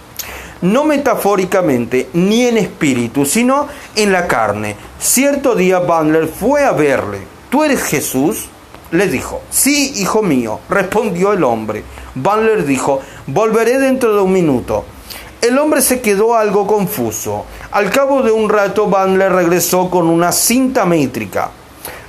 [0.62, 3.66] No metafóricamente ni en espíritu, sino
[3.96, 4.76] en la carne.
[4.98, 7.18] Cierto día Bandler fue a verle.
[7.50, 8.46] ¿Tú eres Jesús?
[8.92, 9.40] Le dijo.
[9.50, 11.82] Sí, hijo mío, respondió el hombre.
[12.14, 14.84] Bandler dijo, volveré dentro de un minuto.
[15.40, 17.46] El hombre se quedó algo confuso.
[17.70, 21.50] Al cabo de un rato, Bandler regresó con una cinta métrica.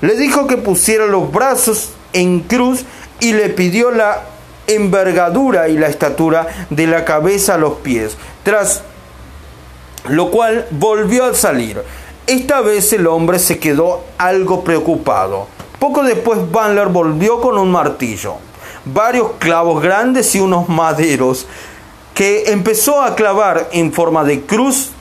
[0.02, 2.84] Le dijo que pusiera los brazos en cruz
[3.22, 4.24] y le pidió la
[4.68, 8.84] envergadura y la estatura de la cabeza a los pies, tras
[10.10, 11.82] lo cual volvió a salir.
[12.28, 15.48] Esta vez el hombre se quedó algo preocupado.
[15.84, 18.36] Poco después Bandler volvió con un martillo
[18.86, 21.46] varios clavos grandes y unos maderos
[22.14, 24.92] que empezó a clavar en forma de cruz.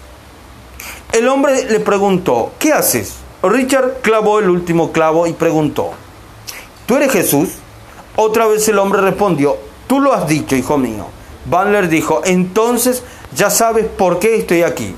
[1.13, 3.15] El hombre le preguntó, ¿qué haces?
[3.45, 5.93] Richard clavó el último clavo y preguntó,
[6.87, 7.51] ¿tú eres Jesús?
[8.17, 11.07] Otra vez el hombre respondió, tú lo has dicho, hijo mío.
[11.45, 13.05] Bandler dijo, entonces
[13.37, 14.97] ya sabes por qué estoy aquí.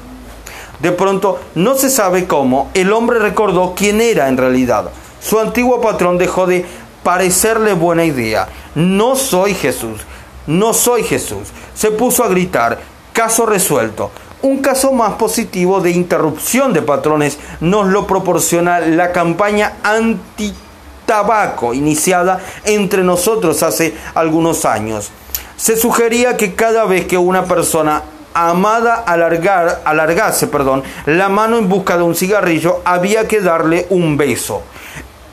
[0.81, 4.91] De pronto, no se sabe cómo, el hombre recordó quién era en realidad.
[5.25, 6.67] Su antiguo patrón dejó de
[7.03, 10.01] parecerle buena idea no soy Jesús,
[10.47, 11.49] no soy Jesús.
[11.75, 12.81] Se puso a gritar,
[13.13, 14.11] caso resuelto.
[14.43, 22.41] Un caso más positivo de interrupción de patrones nos lo proporciona la campaña anti-tabaco iniciada
[22.65, 25.11] entre nosotros hace algunos años.
[25.57, 28.03] Se sugería que cada vez que una persona
[28.35, 34.17] amada alargar, alargase perdón, la mano en busca de un cigarrillo, había que darle un
[34.17, 34.63] beso.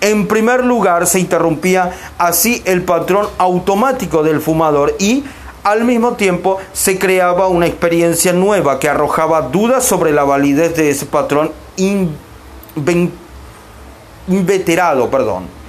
[0.01, 5.23] En primer lugar, se interrumpía así el patrón automático del fumador y
[5.63, 10.89] al mismo tiempo se creaba una experiencia nueva que arrojaba dudas sobre la validez de
[10.89, 11.51] ese patrón
[14.27, 15.11] inveterado.
[15.11, 15.61] Perdón.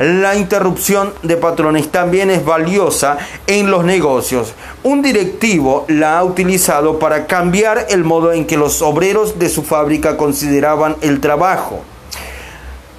[0.00, 4.52] La interrupción de patrones también es valiosa en los negocios.
[4.82, 9.62] Un directivo la ha utilizado para cambiar el modo en que los obreros de su
[9.62, 11.82] fábrica consideraban el trabajo.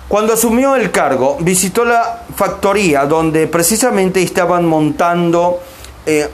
[0.08, 5.60] Cuando asumió el cargo, visitó la factoría donde precisamente estaban montando,
[6.05, 6.30] eh,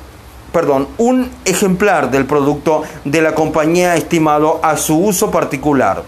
[0.51, 6.03] perdón, un ejemplar del producto de la compañía estimado a su uso particular.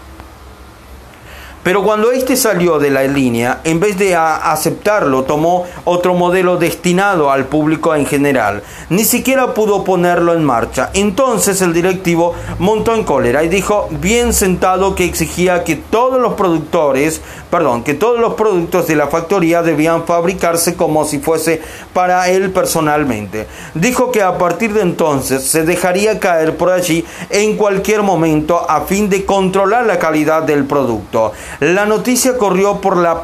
[1.65, 7.31] Pero cuando este salió de la línea, en vez de aceptarlo, tomó otro modelo destinado
[7.31, 8.61] al público en general.
[8.89, 10.91] Ni siquiera pudo ponerlo en marcha.
[10.93, 16.33] Entonces el directivo montó en cólera y dijo, bien sentado, que exigía que todos los
[16.33, 21.63] productores, perdón, que todos los productos de la factoría debían fabricarse como si fuese
[21.93, 23.47] para él personalmente.
[23.73, 28.81] Dijo que a partir de entonces se dejaría caer por allí en cualquier momento a
[28.81, 31.33] fin de controlar la calidad del producto.
[31.59, 33.23] La noticia corrió por la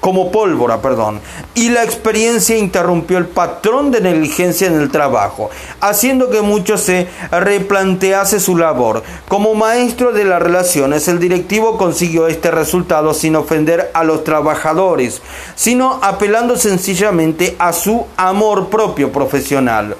[0.00, 1.20] como pólvora, perdón,
[1.54, 7.08] y la experiencia interrumpió el patrón de negligencia en el trabajo, haciendo que muchos se
[7.30, 9.02] replantease su labor.
[9.28, 15.20] Como maestro de las relaciones, el directivo consiguió este resultado sin ofender a los trabajadores,
[15.56, 19.96] sino apelando sencillamente a su amor propio profesional.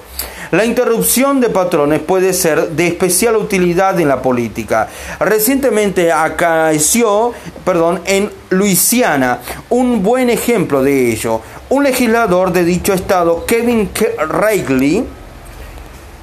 [0.51, 4.87] La interrupción de patrones puede ser de especial utilidad en la política.
[5.19, 7.33] Recientemente acaeció,
[7.63, 11.41] perdón, en Luisiana un buen ejemplo de ello.
[11.69, 13.91] Un legislador de dicho estado, Kevin
[14.27, 15.05] Reilly,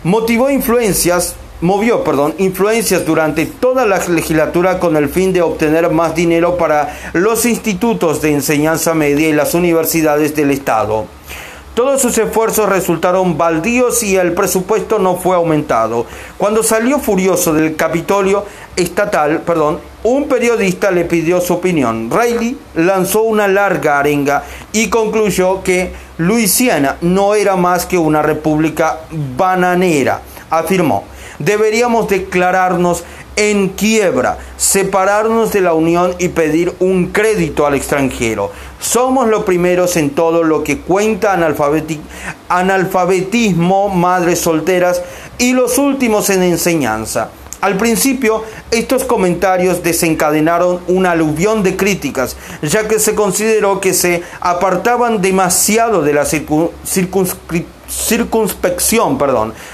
[0.02, 6.14] motivó influencias movió, perdón, influencias durante toda la legislatura con el fin de obtener más
[6.14, 11.06] dinero para los institutos de enseñanza media y las universidades del estado.
[11.76, 16.06] Todos sus esfuerzos resultaron baldíos y el presupuesto no fue aumentado.
[16.38, 18.46] Cuando salió furioso del Capitolio
[18.76, 22.10] estatal, perdón, un periodista le pidió su opinión.
[22.10, 29.00] Riley lanzó una larga arenga y concluyó que Luisiana no era más que una república
[29.36, 30.22] bananera.
[30.48, 31.04] Afirmó,
[31.38, 33.04] deberíamos declararnos
[33.36, 38.50] en quiebra, separarnos de la Unión y pedir un crédito al extranjero.
[38.80, 41.32] Somos los primeros en todo lo que cuenta
[42.48, 45.02] analfabetismo, madres solteras
[45.38, 47.30] y los últimos en enseñanza.
[47.62, 54.22] Al principio, estos comentarios desencadenaron una aluvión de críticas, ya que se consideró que se
[54.40, 56.26] apartaban demasiado de la
[57.88, 59.18] circunspección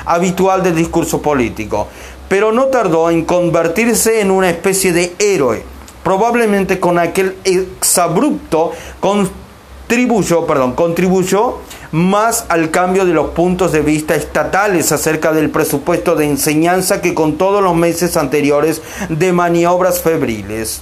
[0.07, 1.89] habitual del discurso político,
[2.29, 5.65] pero no tardó en convertirse en una especie de héroe,
[6.03, 11.59] probablemente con aquel exabrupto contribuyó, perdón, contribuyó
[11.93, 17.15] más al cambio de los puntos de vista estatales acerca del presupuesto de enseñanza que
[17.15, 20.81] con todos los meses anteriores de maniobras febriles.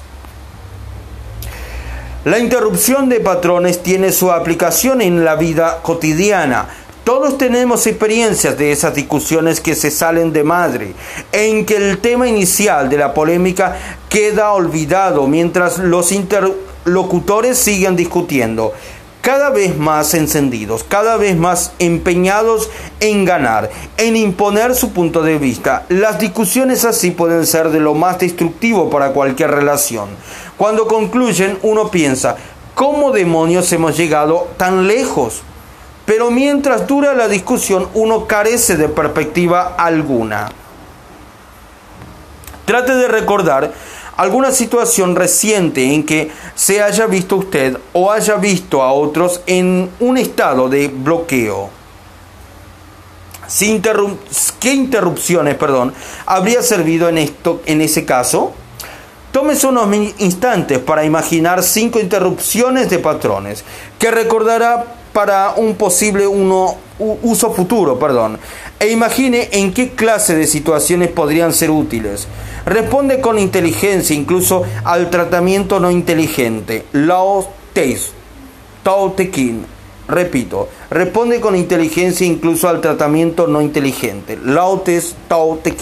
[2.24, 6.68] La interrupción de patrones tiene su aplicación en la vida cotidiana.
[7.05, 10.94] Todos tenemos experiencias de esas discusiones que se salen de madre,
[11.32, 13.76] en que el tema inicial de la polémica
[14.09, 18.74] queda olvidado mientras los interlocutores siguen discutiendo
[19.22, 22.70] cada vez más encendidos, cada vez más empeñados
[23.01, 25.84] en ganar, en imponer su punto de vista.
[25.88, 30.09] Las discusiones así pueden ser de lo más destructivo para cualquier relación.
[30.57, 32.36] Cuando concluyen, uno piensa,
[32.74, 35.42] ¿cómo demonios hemos llegado tan lejos?
[36.11, 40.50] Pero mientras dura la discusión, uno carece de perspectiva alguna.
[42.64, 43.72] Trate de recordar
[44.16, 49.88] alguna situación reciente en que se haya visto usted o haya visto a otros en
[50.00, 51.70] un estado de bloqueo.
[54.58, 55.94] ¿Qué interrupciones perdón,
[56.26, 58.52] habría servido en, esto, en ese caso?
[59.30, 59.88] Tómese unos
[60.18, 63.64] instantes para imaginar cinco interrupciones de patrones
[63.96, 68.38] que recordará para un posible uso futuro, perdón,
[68.78, 72.26] e imagine en qué clase de situaciones podrían ser útiles.
[72.66, 76.84] Responde con inteligencia incluso al tratamiento no inteligente.
[76.92, 78.12] Lao Teis,
[78.82, 79.30] Tao Te
[80.08, 84.38] Repito, responde con inteligencia incluso al tratamiento no inteligente.
[84.44, 85.74] Lao Tes Tao Te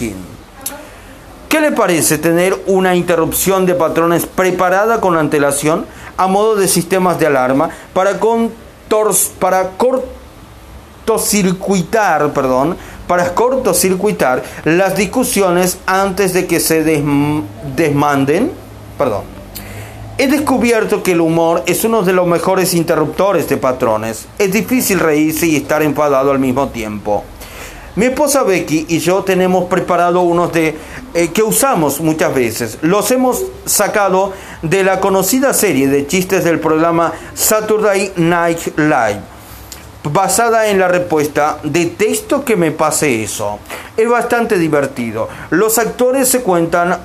[1.48, 5.86] ¿Qué le parece tener una interrupción de patrones preparada con antelación
[6.18, 8.20] a modo de sistemas de alarma para,
[9.38, 16.82] para cortocircuitar perdón, para cortocircuitar las discusiones antes de que se
[17.76, 18.52] desmanden.
[18.96, 19.36] Perdón.
[20.20, 24.26] He descubierto que el humor es uno de los mejores interruptores de patrones.
[24.38, 27.22] Es difícil reírse y estar enfadado al mismo tiempo.
[27.98, 30.78] Mi esposa Becky y yo tenemos preparado unos de
[31.14, 32.78] eh, que usamos muchas veces.
[32.80, 34.32] Los hemos sacado
[34.62, 39.22] de la conocida serie de chistes del programa Saturday Night Live
[40.04, 43.58] basada en la respuesta detesto que me pase eso.
[43.96, 45.28] Es bastante divertido.
[45.50, 46.98] Los actores se cuentan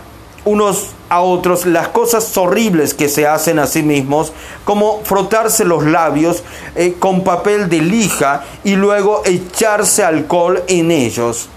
[0.45, 4.33] unos a otros las cosas horribles que se hacen a sí mismos,
[4.65, 6.43] como frotarse los labios
[6.75, 11.49] eh, con papel de lija y luego echarse alcohol en ellos.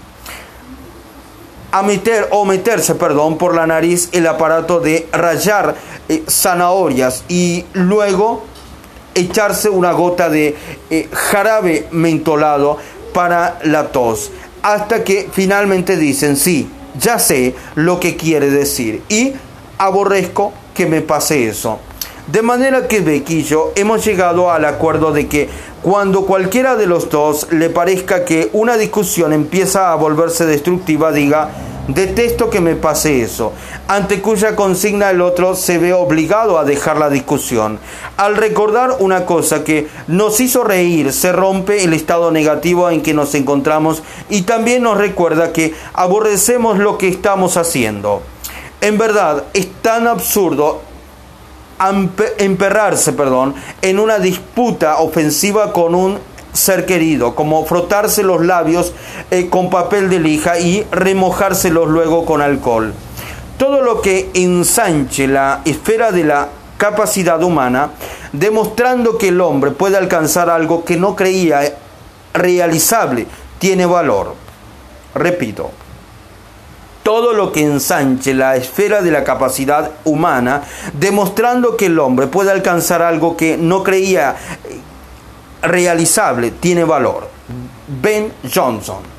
[1.71, 5.75] A meter o meterse, perdón, por la nariz el aparato de rayar
[6.07, 8.45] eh, zanahorias y luego
[9.15, 10.55] echarse una gota de
[10.89, 12.77] eh, jarabe mentolado
[13.13, 14.31] para la tos,
[14.61, 16.69] hasta que finalmente dicen, sí,
[16.99, 19.33] ya sé lo que quiere decir y
[19.77, 21.79] aborrezco que me pase eso.
[22.27, 25.49] De manera que Becky y yo hemos llegado al acuerdo de que
[25.81, 31.49] cuando cualquiera de los dos le parezca que una discusión empieza a volverse destructiva, diga,
[31.87, 33.53] Detesto que me pase eso,
[33.87, 37.79] ante cuya consigna el otro se ve obligado a dejar la discusión.
[38.17, 43.13] Al recordar una cosa que nos hizo reír, se rompe el estado negativo en que
[43.13, 48.21] nos encontramos y también nos recuerda que aborrecemos lo que estamos haciendo.
[48.81, 50.81] En verdad, es tan absurdo
[52.37, 56.19] emperrarse, perdón, en una disputa ofensiva con un
[56.57, 58.93] ser querido, como frotarse los labios
[59.31, 62.93] eh, con papel de lija y remojárselos luego con alcohol.
[63.57, 67.91] Todo lo que ensanche la esfera de la capacidad humana,
[68.33, 71.75] demostrando que el hombre puede alcanzar algo que no creía
[72.33, 73.25] realizable,
[73.59, 74.35] tiene valor.
[75.15, 75.71] Repito,
[77.07, 82.51] todo lo que ensanche la esfera de la capacidad humana, demostrando que el hombre puede
[82.51, 84.35] alcanzar algo que no creía
[85.61, 87.29] realizable, tiene valor.
[88.01, 89.17] Ben Johnson.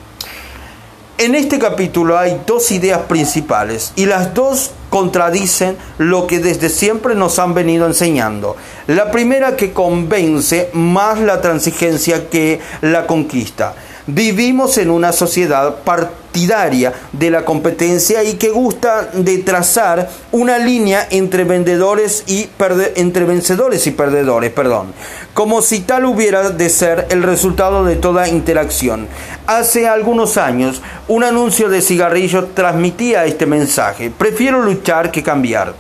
[1.19, 7.17] En este capítulo hay dos ideas principales y las dos contradicen lo que desde siempre
[7.17, 8.57] nos han venido enseñando.
[8.87, 13.75] La primera que convence más la transigencia que la conquista.
[14.11, 21.07] Vivimos en una sociedad partidaria de la competencia y que gusta de trazar una línea
[21.11, 22.49] entre vendedores y
[22.97, 24.95] entre vencedores y perdedores, perdón,
[25.35, 29.09] como si tal hubiera de ser el resultado de toda interacción.
[29.47, 35.75] Hace algunos años, un anuncio de cigarrillo transmitía este mensaje: prefiero luchar que cambiar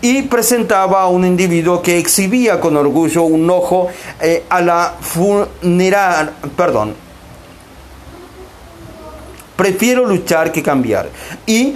[0.00, 3.88] y presentaba a un individuo que exhibía con orgullo un ojo
[4.20, 7.09] eh, a la funeral, perdón,
[9.60, 11.10] prefiero luchar que cambiar.
[11.44, 11.74] Y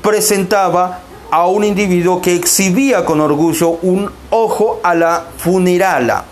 [0.00, 6.24] presentaba a un individuo que exhibía con orgullo un ojo a la funerala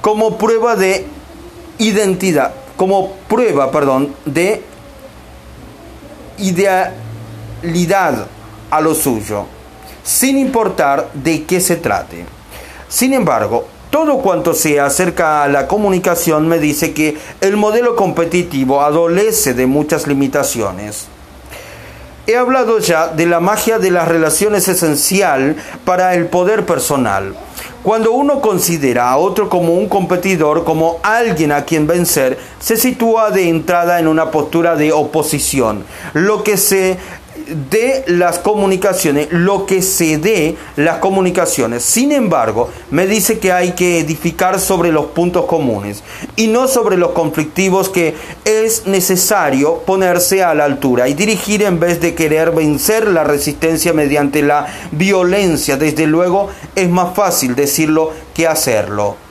[0.00, 1.06] como prueba de
[1.78, 4.64] identidad, como prueba, perdón, de
[6.38, 8.26] idealidad
[8.72, 9.46] a lo suyo
[10.02, 12.24] sin importar de qué se trate.
[12.88, 18.82] Sin embargo, todo cuanto se acerca a la comunicación me dice que el modelo competitivo
[18.82, 21.06] adolece de muchas limitaciones.
[22.26, 27.34] He hablado ya de la magia de las relaciones esencial para el poder personal.
[27.82, 33.30] Cuando uno considera a otro como un competidor, como alguien a quien vencer, se sitúa
[33.30, 36.98] de entrada en una postura de oposición, lo que se
[37.70, 41.82] de las comunicaciones, lo que se dé las comunicaciones.
[41.82, 46.02] Sin embargo, me dice que hay que edificar sobre los puntos comunes
[46.36, 51.80] y no sobre los conflictivos que es necesario ponerse a la altura y dirigir en
[51.80, 55.76] vez de querer vencer la resistencia mediante la violencia.
[55.76, 59.27] Desde luego es más fácil decirlo que hacerlo.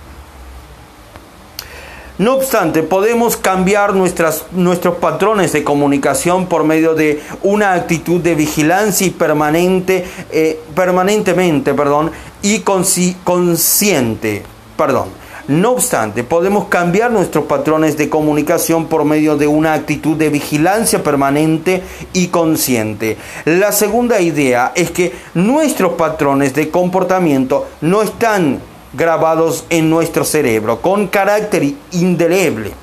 [2.18, 8.34] No obstante, podemos cambiar nuestras, nuestros patrones de comunicación por medio de una actitud de
[8.34, 12.12] vigilancia y permanente, eh, permanentemente perdón,
[12.42, 14.44] y consciente.
[14.76, 15.10] Perdón.
[15.48, 21.02] No obstante, podemos cambiar nuestros patrones de comunicación por medio de una actitud de vigilancia
[21.04, 23.16] permanente y consciente.
[23.46, 28.60] La segunda idea es que nuestros patrones de comportamiento no están
[28.94, 32.74] grabados en nuestro cerebro con carácter indeleble.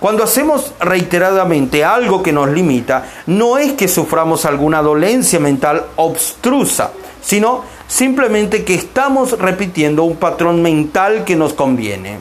[0.00, 6.90] Cuando hacemos reiteradamente algo que nos limita, no es que suframos alguna dolencia mental obstrusa,
[7.20, 12.18] sino simplemente que estamos repitiendo un patrón mental que nos conviene.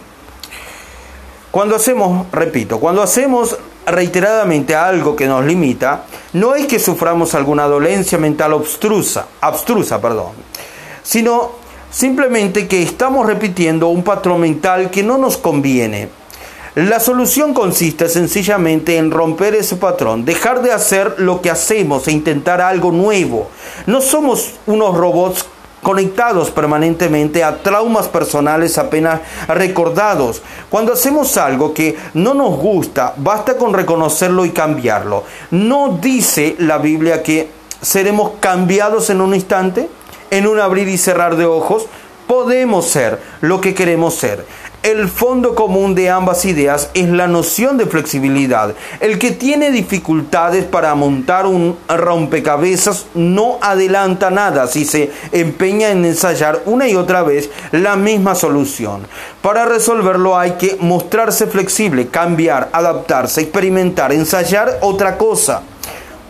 [1.49, 6.03] Cuando hacemos, repito, cuando hacemos reiteradamente algo que nos limita,
[6.33, 10.33] no es que suframos alguna dolencia mental obstrusa, abstrusa, perdón,
[11.01, 11.60] sino
[11.91, 16.07] Simplemente que estamos repitiendo un patrón mental que no nos conviene.
[16.73, 22.13] La solución consiste sencillamente en romper ese patrón, dejar de hacer lo que hacemos e
[22.13, 23.49] intentar algo nuevo.
[23.87, 25.45] No somos unos robots
[25.83, 29.19] conectados permanentemente a traumas personales apenas
[29.49, 30.41] recordados.
[30.69, 35.25] Cuando hacemos algo que no nos gusta, basta con reconocerlo y cambiarlo.
[35.49, 37.49] ¿No dice la Biblia que
[37.81, 39.89] seremos cambiados en un instante?
[40.31, 41.85] En un abrir y cerrar de ojos,
[42.25, 44.45] podemos ser lo que queremos ser.
[44.83, 48.73] El fondo común de ambas ideas es la noción de flexibilidad.
[48.99, 56.03] El que tiene dificultades para montar un rompecabezas no adelanta nada si se empeña en
[56.03, 59.05] ensayar una y otra vez la misma solución.
[59.43, 65.61] Para resolverlo hay que mostrarse flexible, cambiar, adaptarse, experimentar, ensayar otra cosa.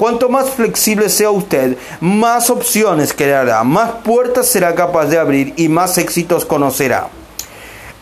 [0.01, 5.69] Cuanto más flexible sea usted, más opciones creará, más puertas será capaz de abrir y
[5.69, 7.09] más éxitos conocerá.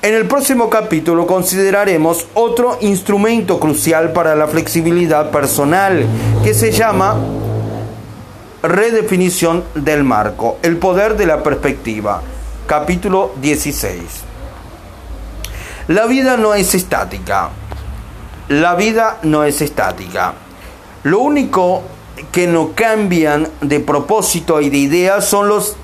[0.01, 6.05] En el próximo capítulo consideraremos otro instrumento crucial para la flexibilidad personal
[6.41, 7.17] que se llama
[8.63, 12.21] redefinición del marco, el poder de la perspectiva.
[12.65, 13.99] Capítulo 16.
[15.89, 17.49] La vida no es estática.
[18.47, 20.33] La vida no es estática.
[21.03, 21.83] Lo único
[22.31, 25.75] que no cambian de propósito y de idea son los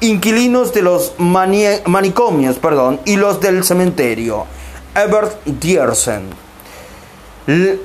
[0.00, 4.44] inquilinos de los manicomios perdón, y los del cementerio.
[4.94, 6.30] Ebert Diersen.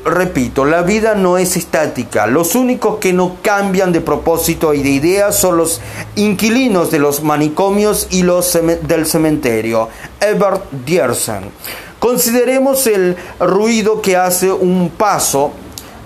[0.06, 2.26] repito, la vida no es estática.
[2.26, 5.82] Los únicos que no cambian de propósito y de idea son los
[6.16, 9.90] inquilinos de los manicomios y los del cementerio.
[10.20, 11.52] Ebert Diersen.
[12.00, 15.52] Consideremos el ruido que hace un paso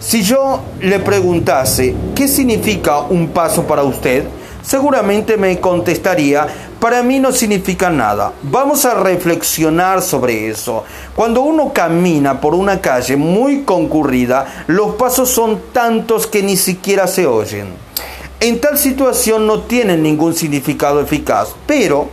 [0.06, 4.24] si yo le preguntase, ¿qué significa un paso para usted?
[4.62, 6.46] Seguramente me contestaría,
[6.80, 8.32] para mí no significa nada.
[8.44, 10.84] Vamos a reflexionar sobre eso.
[11.16, 17.08] Cuando uno camina por una calle muy concurrida, los pasos son tantos que ni siquiera
[17.08, 17.70] se oyen.
[18.40, 21.56] En tal situación no tienen ningún significado eficaz.
[21.66, 22.10] Pero,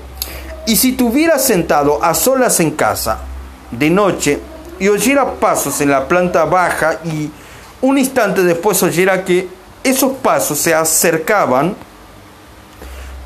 [0.67, 3.19] ¿y si tuviera sentado a solas en casa,
[3.71, 4.41] de noche,
[4.79, 7.31] y oyera pasos en la planta baja y
[7.83, 9.49] un instante después oyera que
[9.85, 11.75] esos pasos se acercaban,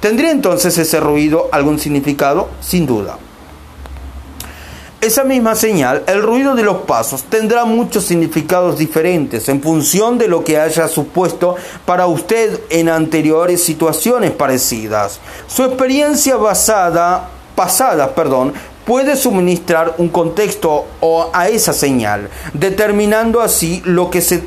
[0.00, 2.48] ¿tendría entonces ese ruido algún significado?
[2.60, 3.18] Sin duda.
[5.02, 10.26] Esa misma señal, el ruido de los pasos, tendrá muchos significados diferentes en función de
[10.26, 11.54] lo que haya supuesto
[11.84, 15.20] para usted en anteriores situaciones parecidas.
[15.46, 18.54] Su experiencia basada, pasada, perdón,
[18.86, 20.86] puede suministrar un contexto
[21.34, 24.44] a esa señal, determinando así lo que se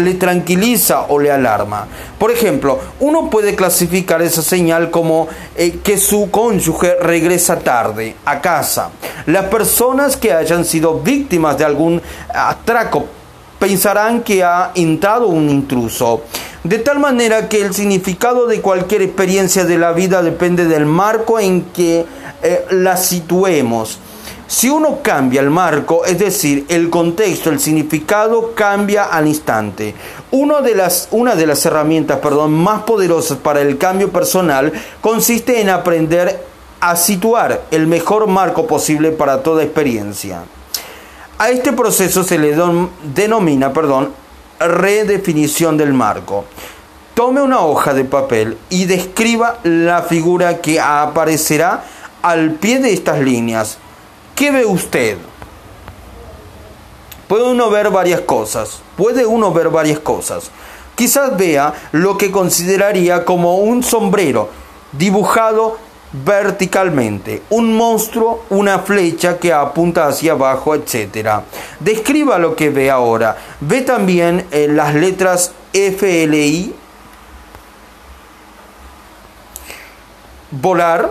[0.00, 1.86] le tranquiliza o le alarma.
[2.18, 8.40] Por ejemplo, uno puede clasificar esa señal como eh, que su cónyuge regresa tarde a
[8.40, 8.90] casa.
[9.26, 12.00] Las personas que hayan sido víctimas de algún
[12.34, 13.04] atraco
[13.58, 16.22] pensarán que ha entrado un intruso.
[16.64, 21.40] De tal manera que el significado de cualquier experiencia de la vida depende del marco
[21.40, 22.06] en que
[22.42, 23.98] eh, la situemos.
[24.46, 29.94] Si uno cambia el marco, es decir, el contexto, el significado cambia al instante.
[30.30, 35.68] de las, una de las herramientas perdón, más poderosas para el cambio personal consiste en
[35.68, 36.44] aprender
[36.80, 40.42] a situar el mejor marco posible para toda experiencia.
[41.38, 42.54] A este proceso se le
[43.14, 44.10] denomina perdón,
[44.68, 46.44] redefinición del marco.
[47.14, 51.84] Tome una hoja de papel y describa la figura que aparecerá
[52.22, 53.78] al pie de estas líneas
[54.34, 55.18] ¿Qué ve usted?
[57.28, 58.80] Puede uno ver varias cosas.
[58.96, 60.50] Puede uno ver varias cosas.
[60.94, 64.48] Quizás vea lo que consideraría como un sombrero
[64.92, 65.78] dibujado
[66.12, 71.40] verticalmente, un monstruo, una flecha que apunta hacia abajo, etc.
[71.80, 73.36] Describa lo que ve ahora.
[73.60, 76.74] Ve también eh, las letras FLI,
[80.50, 81.10] volar,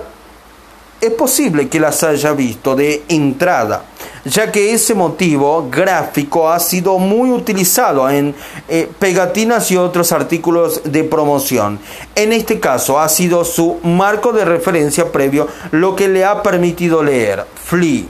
[1.02, 3.86] es posible que las haya visto de entrada,
[4.26, 8.36] ya que ese motivo gráfico ha sido muy utilizado en
[8.68, 11.80] eh, pegatinas y otros artículos de promoción.
[12.16, 17.04] En este caso ha sido su marco de referencia previo lo que le ha permitido
[17.04, 18.04] leer Flea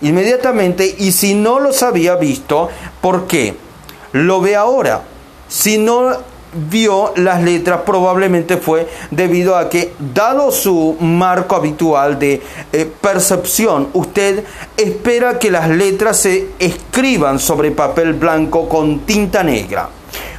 [0.00, 2.68] inmediatamente y si no los había visto,
[3.00, 3.56] ¿por qué?
[4.12, 5.02] Lo ve ahora.
[5.48, 6.12] Si no
[6.70, 12.42] vio las letras probablemente fue debido a que, dado su marco habitual de
[12.72, 14.44] eh, percepción, usted
[14.76, 19.88] espera que las letras se escriban sobre papel blanco con tinta negra.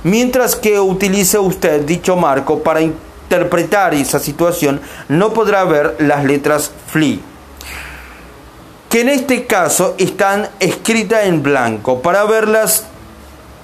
[0.03, 6.71] Mientras que utilice usted dicho marco para interpretar esa situación, no podrá ver las letras
[6.87, 7.21] FLI
[8.89, 12.01] que en este caso están escritas en blanco.
[12.01, 12.85] Para verlas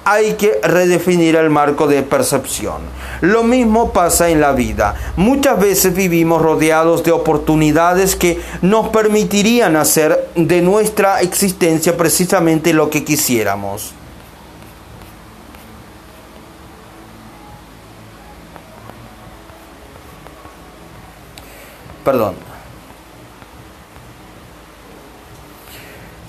[0.05, 2.81] hay que redefinir el marco de percepción.
[3.21, 4.95] Lo mismo pasa en la vida.
[5.15, 12.89] Muchas veces vivimos rodeados de oportunidades que nos permitirían hacer de nuestra existencia precisamente lo
[12.89, 13.93] que quisiéramos.
[22.03, 22.35] Perdón.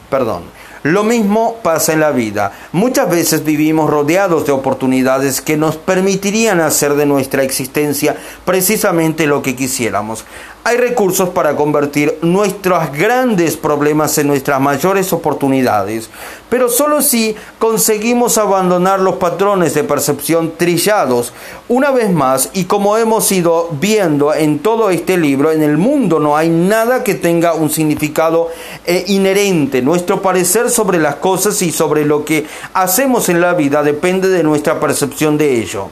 [0.09, 0.64] Perdón.
[0.85, 2.53] Lo mismo pasa en la vida.
[2.73, 9.41] Muchas veces vivimos rodeados de oportunidades que nos permitirían hacer de nuestra existencia precisamente lo
[9.41, 10.27] que quisiéramos.
[10.67, 16.09] Hay recursos para convertir nuestros grandes problemas en nuestras mayores oportunidades,
[16.49, 21.35] pero solo si conseguimos abandonar los patrones de percepción trillados.
[21.69, 26.19] Una vez más, y como hemos ido viendo en todo este libro, en el mundo
[26.19, 28.49] no hay nada que tenga un significado
[28.87, 29.83] eh, inherente.
[29.83, 34.43] Nuestro parecer sobre las cosas y sobre lo que hacemos en la vida depende de
[34.43, 35.91] nuestra percepción de ello.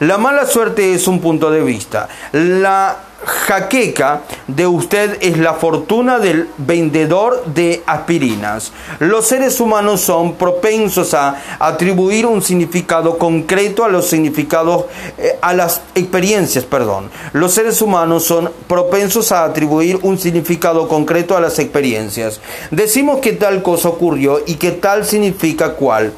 [0.00, 2.08] La mala suerte es un punto de vista.
[2.32, 8.72] La jaqueca de usted es la fortuna del vendedor de aspirinas.
[8.98, 14.86] Los seres humanos son propensos a atribuir un significado concreto a los significados,
[15.18, 17.10] eh, a las experiencias, perdón.
[17.32, 22.40] Los seres humanos son propensos a atribuir un significado concreto a las experiencias.
[22.70, 26.12] Decimos que tal cosa ocurrió y que tal significa cual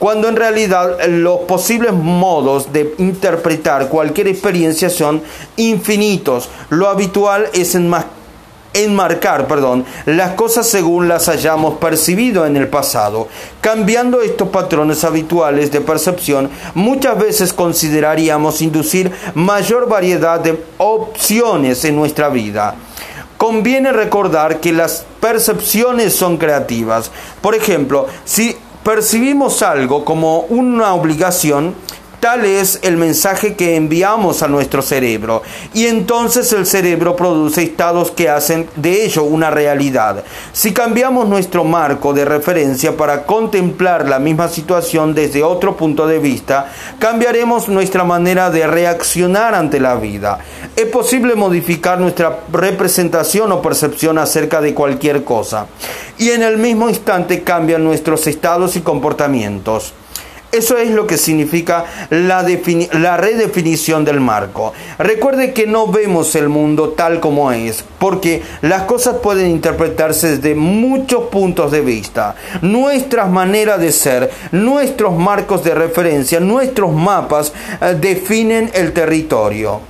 [0.00, 5.22] cuando en realidad los posibles modos de interpretar cualquier experiencia son
[5.56, 6.48] infinitos.
[6.70, 7.74] Lo habitual es
[8.72, 13.28] enmarcar perdón, las cosas según las hayamos percibido en el pasado.
[13.60, 21.96] Cambiando estos patrones habituales de percepción, muchas veces consideraríamos inducir mayor variedad de opciones en
[21.96, 22.74] nuestra vida.
[23.36, 27.10] Conviene recordar que las percepciones son creativas.
[27.42, 31.74] Por ejemplo, si percibimos algo como una obligación,
[32.20, 35.42] Tal es el mensaje que enviamos a nuestro cerebro
[35.72, 40.22] y entonces el cerebro produce estados que hacen de ello una realidad.
[40.52, 46.18] Si cambiamos nuestro marco de referencia para contemplar la misma situación desde otro punto de
[46.18, 50.40] vista, cambiaremos nuestra manera de reaccionar ante la vida.
[50.76, 55.68] Es posible modificar nuestra representación o percepción acerca de cualquier cosa
[56.18, 59.94] y en el mismo instante cambian nuestros estados y comportamientos.
[60.52, 64.72] Eso es lo que significa la, redefinición del marco.
[64.98, 70.56] Recuerde que no vemos el mundo tal como es, porque las cosas pueden interpretarse desde
[70.56, 72.34] muchos puntos de vista.
[72.62, 79.80] Nuestras maneras de ser, nuestros marcos de referencia, nuestros mapas eh, definen el territorio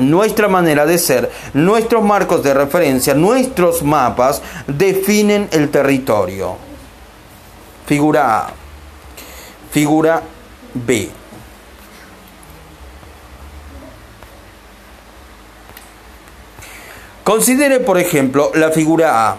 [0.00, 6.56] nuestra manera de ser, nuestros marcos de referencia, nuestros mapas definen el territorio.
[7.86, 8.63] Figura A.
[9.74, 10.22] Figura
[10.72, 11.10] B.
[17.24, 19.36] Considere, por ejemplo, la figura A.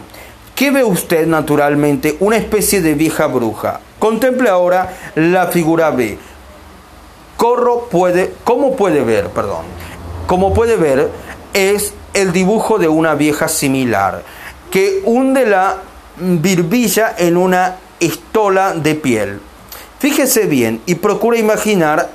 [0.54, 2.18] ¿Qué ve usted naturalmente?
[2.20, 3.80] Una especie de vieja bruja.
[3.98, 6.18] Contemple ahora la figura B.
[7.38, 9.30] Corro puede, ¿cómo puede ver?
[9.30, 9.64] Perdón.
[10.28, 11.12] Como puede ver,
[11.54, 14.22] es el dibujo de una vieja similar
[14.70, 15.78] que hunde la
[16.18, 19.40] birbilla en una estola de piel.
[20.06, 22.12] Fíjese bien y procura imaginar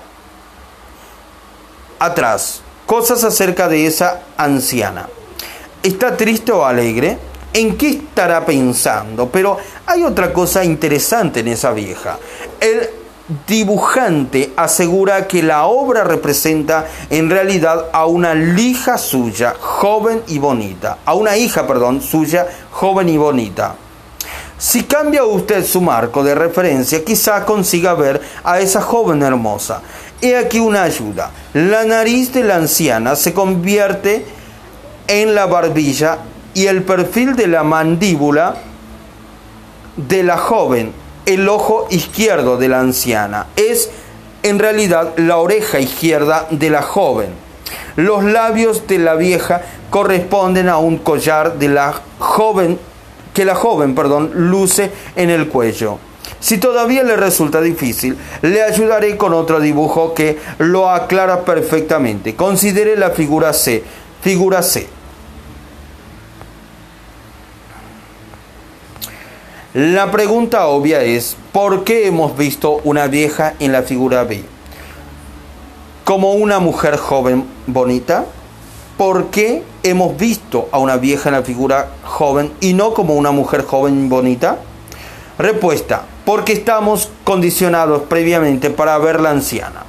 [1.99, 5.09] atrás cosas acerca de esa anciana.
[5.82, 7.18] ¿Está triste o alegre?
[7.53, 9.28] ¿En qué estará pensando?
[9.30, 12.16] Pero hay otra cosa interesante en esa vieja.
[12.61, 12.91] El
[13.49, 20.99] dibujante asegura que la obra representa en realidad a una hija suya, joven y bonita.
[21.05, 23.74] A una hija, perdón, suya, joven y bonita.
[24.61, 29.81] Si cambia usted su marco de referencia, quizá consiga ver a esa joven hermosa.
[30.21, 31.31] He aquí una ayuda.
[31.55, 34.23] La nariz de la anciana se convierte
[35.07, 36.19] en la barbilla
[36.53, 38.57] y el perfil de la mandíbula
[39.97, 40.93] de la joven,
[41.25, 43.47] el ojo izquierdo de la anciana.
[43.57, 43.89] Es
[44.43, 47.31] en realidad la oreja izquierda de la joven.
[47.97, 52.79] Los labios de la vieja corresponden a un collar de la joven
[53.35, 55.99] que la joven, perdón, luce en el cuello.
[56.41, 62.35] Si todavía le resulta difícil, le ayudaré con otro dibujo que lo aclara perfectamente.
[62.35, 63.85] Considere la figura C.
[64.22, 64.89] Figura C.
[69.74, 74.43] La pregunta obvia es, ¿por qué hemos visto una vieja en la figura B?
[76.05, 78.24] ¿Como una mujer joven bonita?
[79.01, 83.31] ¿Por qué hemos visto a una vieja en la figura joven y no como una
[83.31, 84.59] mujer joven bonita?
[85.39, 89.85] Respuesta, porque estamos condicionados previamente para ver la anciana.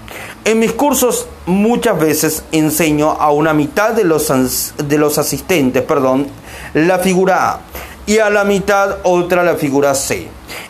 [0.45, 4.31] En mis cursos muchas veces enseño a una mitad de los,
[4.77, 6.27] de los asistentes, perdón,
[6.73, 7.59] la figura A
[8.05, 10.29] y a la mitad otra la figura C.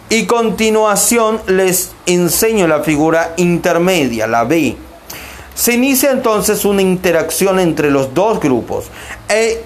[0.09, 4.77] Y continuación les enseño la figura intermedia, la B
[5.55, 8.85] se inicia entonces una interacción entre los dos grupos,
[9.29, 9.63] e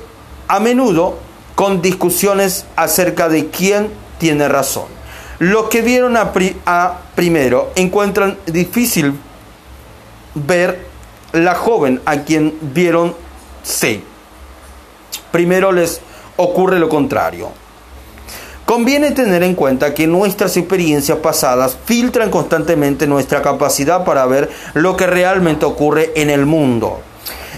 [0.48, 1.18] a menudo
[1.56, 4.86] con discusiones acerca de quién tiene razón.
[5.40, 6.32] Los que vieron a,
[7.16, 9.14] primero encuentran difícil
[10.34, 10.86] ver
[11.34, 13.16] la joven a quien vieron
[13.64, 14.02] C.
[15.32, 16.00] Primero les
[16.38, 17.50] ocurre lo contrario.
[18.66, 24.98] Conviene tener en cuenta que nuestras experiencias pasadas filtran constantemente nuestra capacidad para ver lo
[24.98, 27.00] que realmente ocurre en el mundo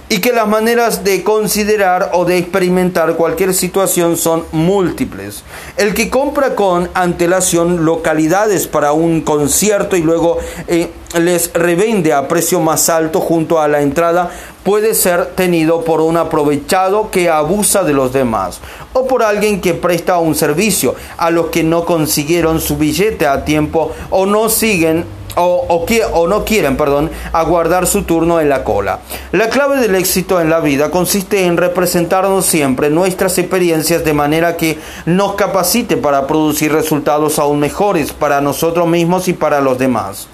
[0.09, 5.43] y que las maneras de considerar o de experimentar cualquier situación son múltiples.
[5.75, 10.37] El que compra con antelación localidades para un concierto y luego
[10.67, 14.31] eh, les revende a precio más alto junto a la entrada
[14.63, 18.59] puede ser tenido por un aprovechado que abusa de los demás
[18.93, 23.45] o por alguien que presta un servicio a los que no consiguieron su billete a
[23.45, 25.05] tiempo o no siguen
[25.38, 28.99] o, no quieren, perdón, aguardar su turno en la cola.
[29.31, 34.57] La clave del éxito en la vida consiste en representarnos siempre nuestras experiencias de manera
[34.57, 40.27] que nos capacite para producir resultados aún mejores para nosotros mismos y para los demás.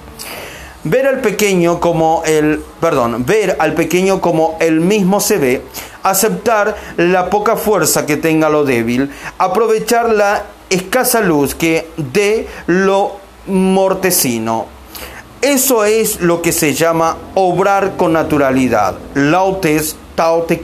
[0.85, 5.61] Ver al pequeño como el, perdón, ver al pequeño como el mismo se ve,
[6.03, 13.17] aceptar la poca fuerza que tenga lo débil, aprovechar la escasa luz que dé lo
[13.47, 14.82] mortecino.
[15.43, 18.95] Eso es lo que se llama obrar con naturalidad.
[19.13, 20.61] Lautes Tao Te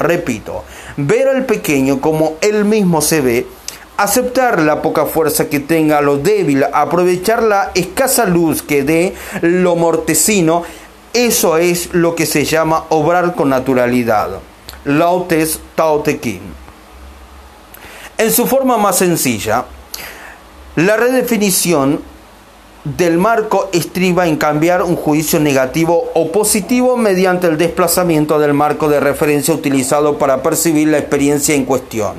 [0.00, 0.64] Repito,
[0.96, 3.46] ver al pequeño como él mismo se ve,
[3.96, 9.76] aceptar la poca fuerza que tenga lo débil, aprovechar la escasa luz que dé lo
[9.76, 10.64] mortecino,
[11.12, 14.40] eso es lo que se llama obrar con naturalidad.
[14.86, 16.40] Lautes Tao Te
[18.18, 19.66] En su forma más sencilla,
[20.74, 22.15] la redefinición
[22.96, 28.88] del marco estriba en cambiar un juicio negativo o positivo mediante el desplazamiento del marco
[28.88, 32.14] de referencia utilizado para percibir la experiencia en cuestión.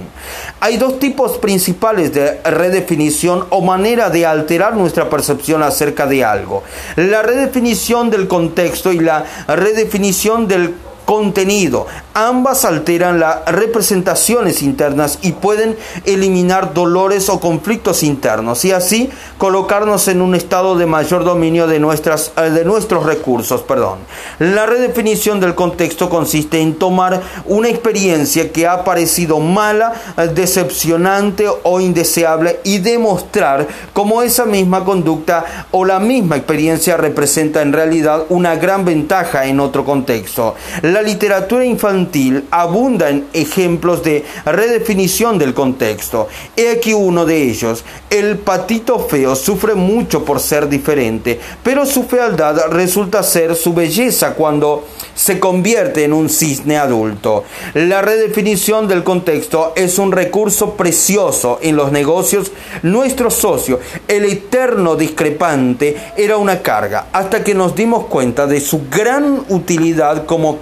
[0.60, 6.64] Hay dos tipos principales de redefinición o manera de alterar nuestra percepción acerca de algo.
[6.98, 10.76] La redefinición del contexto y la redefinición del
[11.08, 11.88] contenido.
[12.14, 20.10] Ambas alteran las representaciones internas y pueden eliminar dolores o conflictos internos y así colocarnos
[20.10, 23.62] en un estado de mayor dominio de, nuestras, eh, de nuestros recursos.
[23.62, 24.00] Perdón.
[24.40, 31.48] La redefinición del contexto consiste en tomar una experiencia que ha parecido mala, eh, decepcionante
[31.64, 38.24] o indeseable y demostrar cómo esa misma conducta o la misma experiencia representa en realidad
[38.28, 40.56] una gran ventaja en otro contexto
[40.97, 46.28] la literatura infantil abunda en ejemplos de redefinición del contexto.
[46.56, 47.84] He aquí uno de ellos.
[48.10, 54.34] El patito feo sufre mucho por ser diferente, pero su fealdad resulta ser su belleza
[54.34, 54.86] cuando
[55.16, 57.44] se convierte en un cisne adulto.
[57.74, 62.52] La redefinición del contexto es un recurso precioso en los negocios.
[62.84, 68.84] Nuestro socio, el eterno discrepante, era una carga, hasta que nos dimos cuenta de su
[68.90, 70.60] gran utilidad como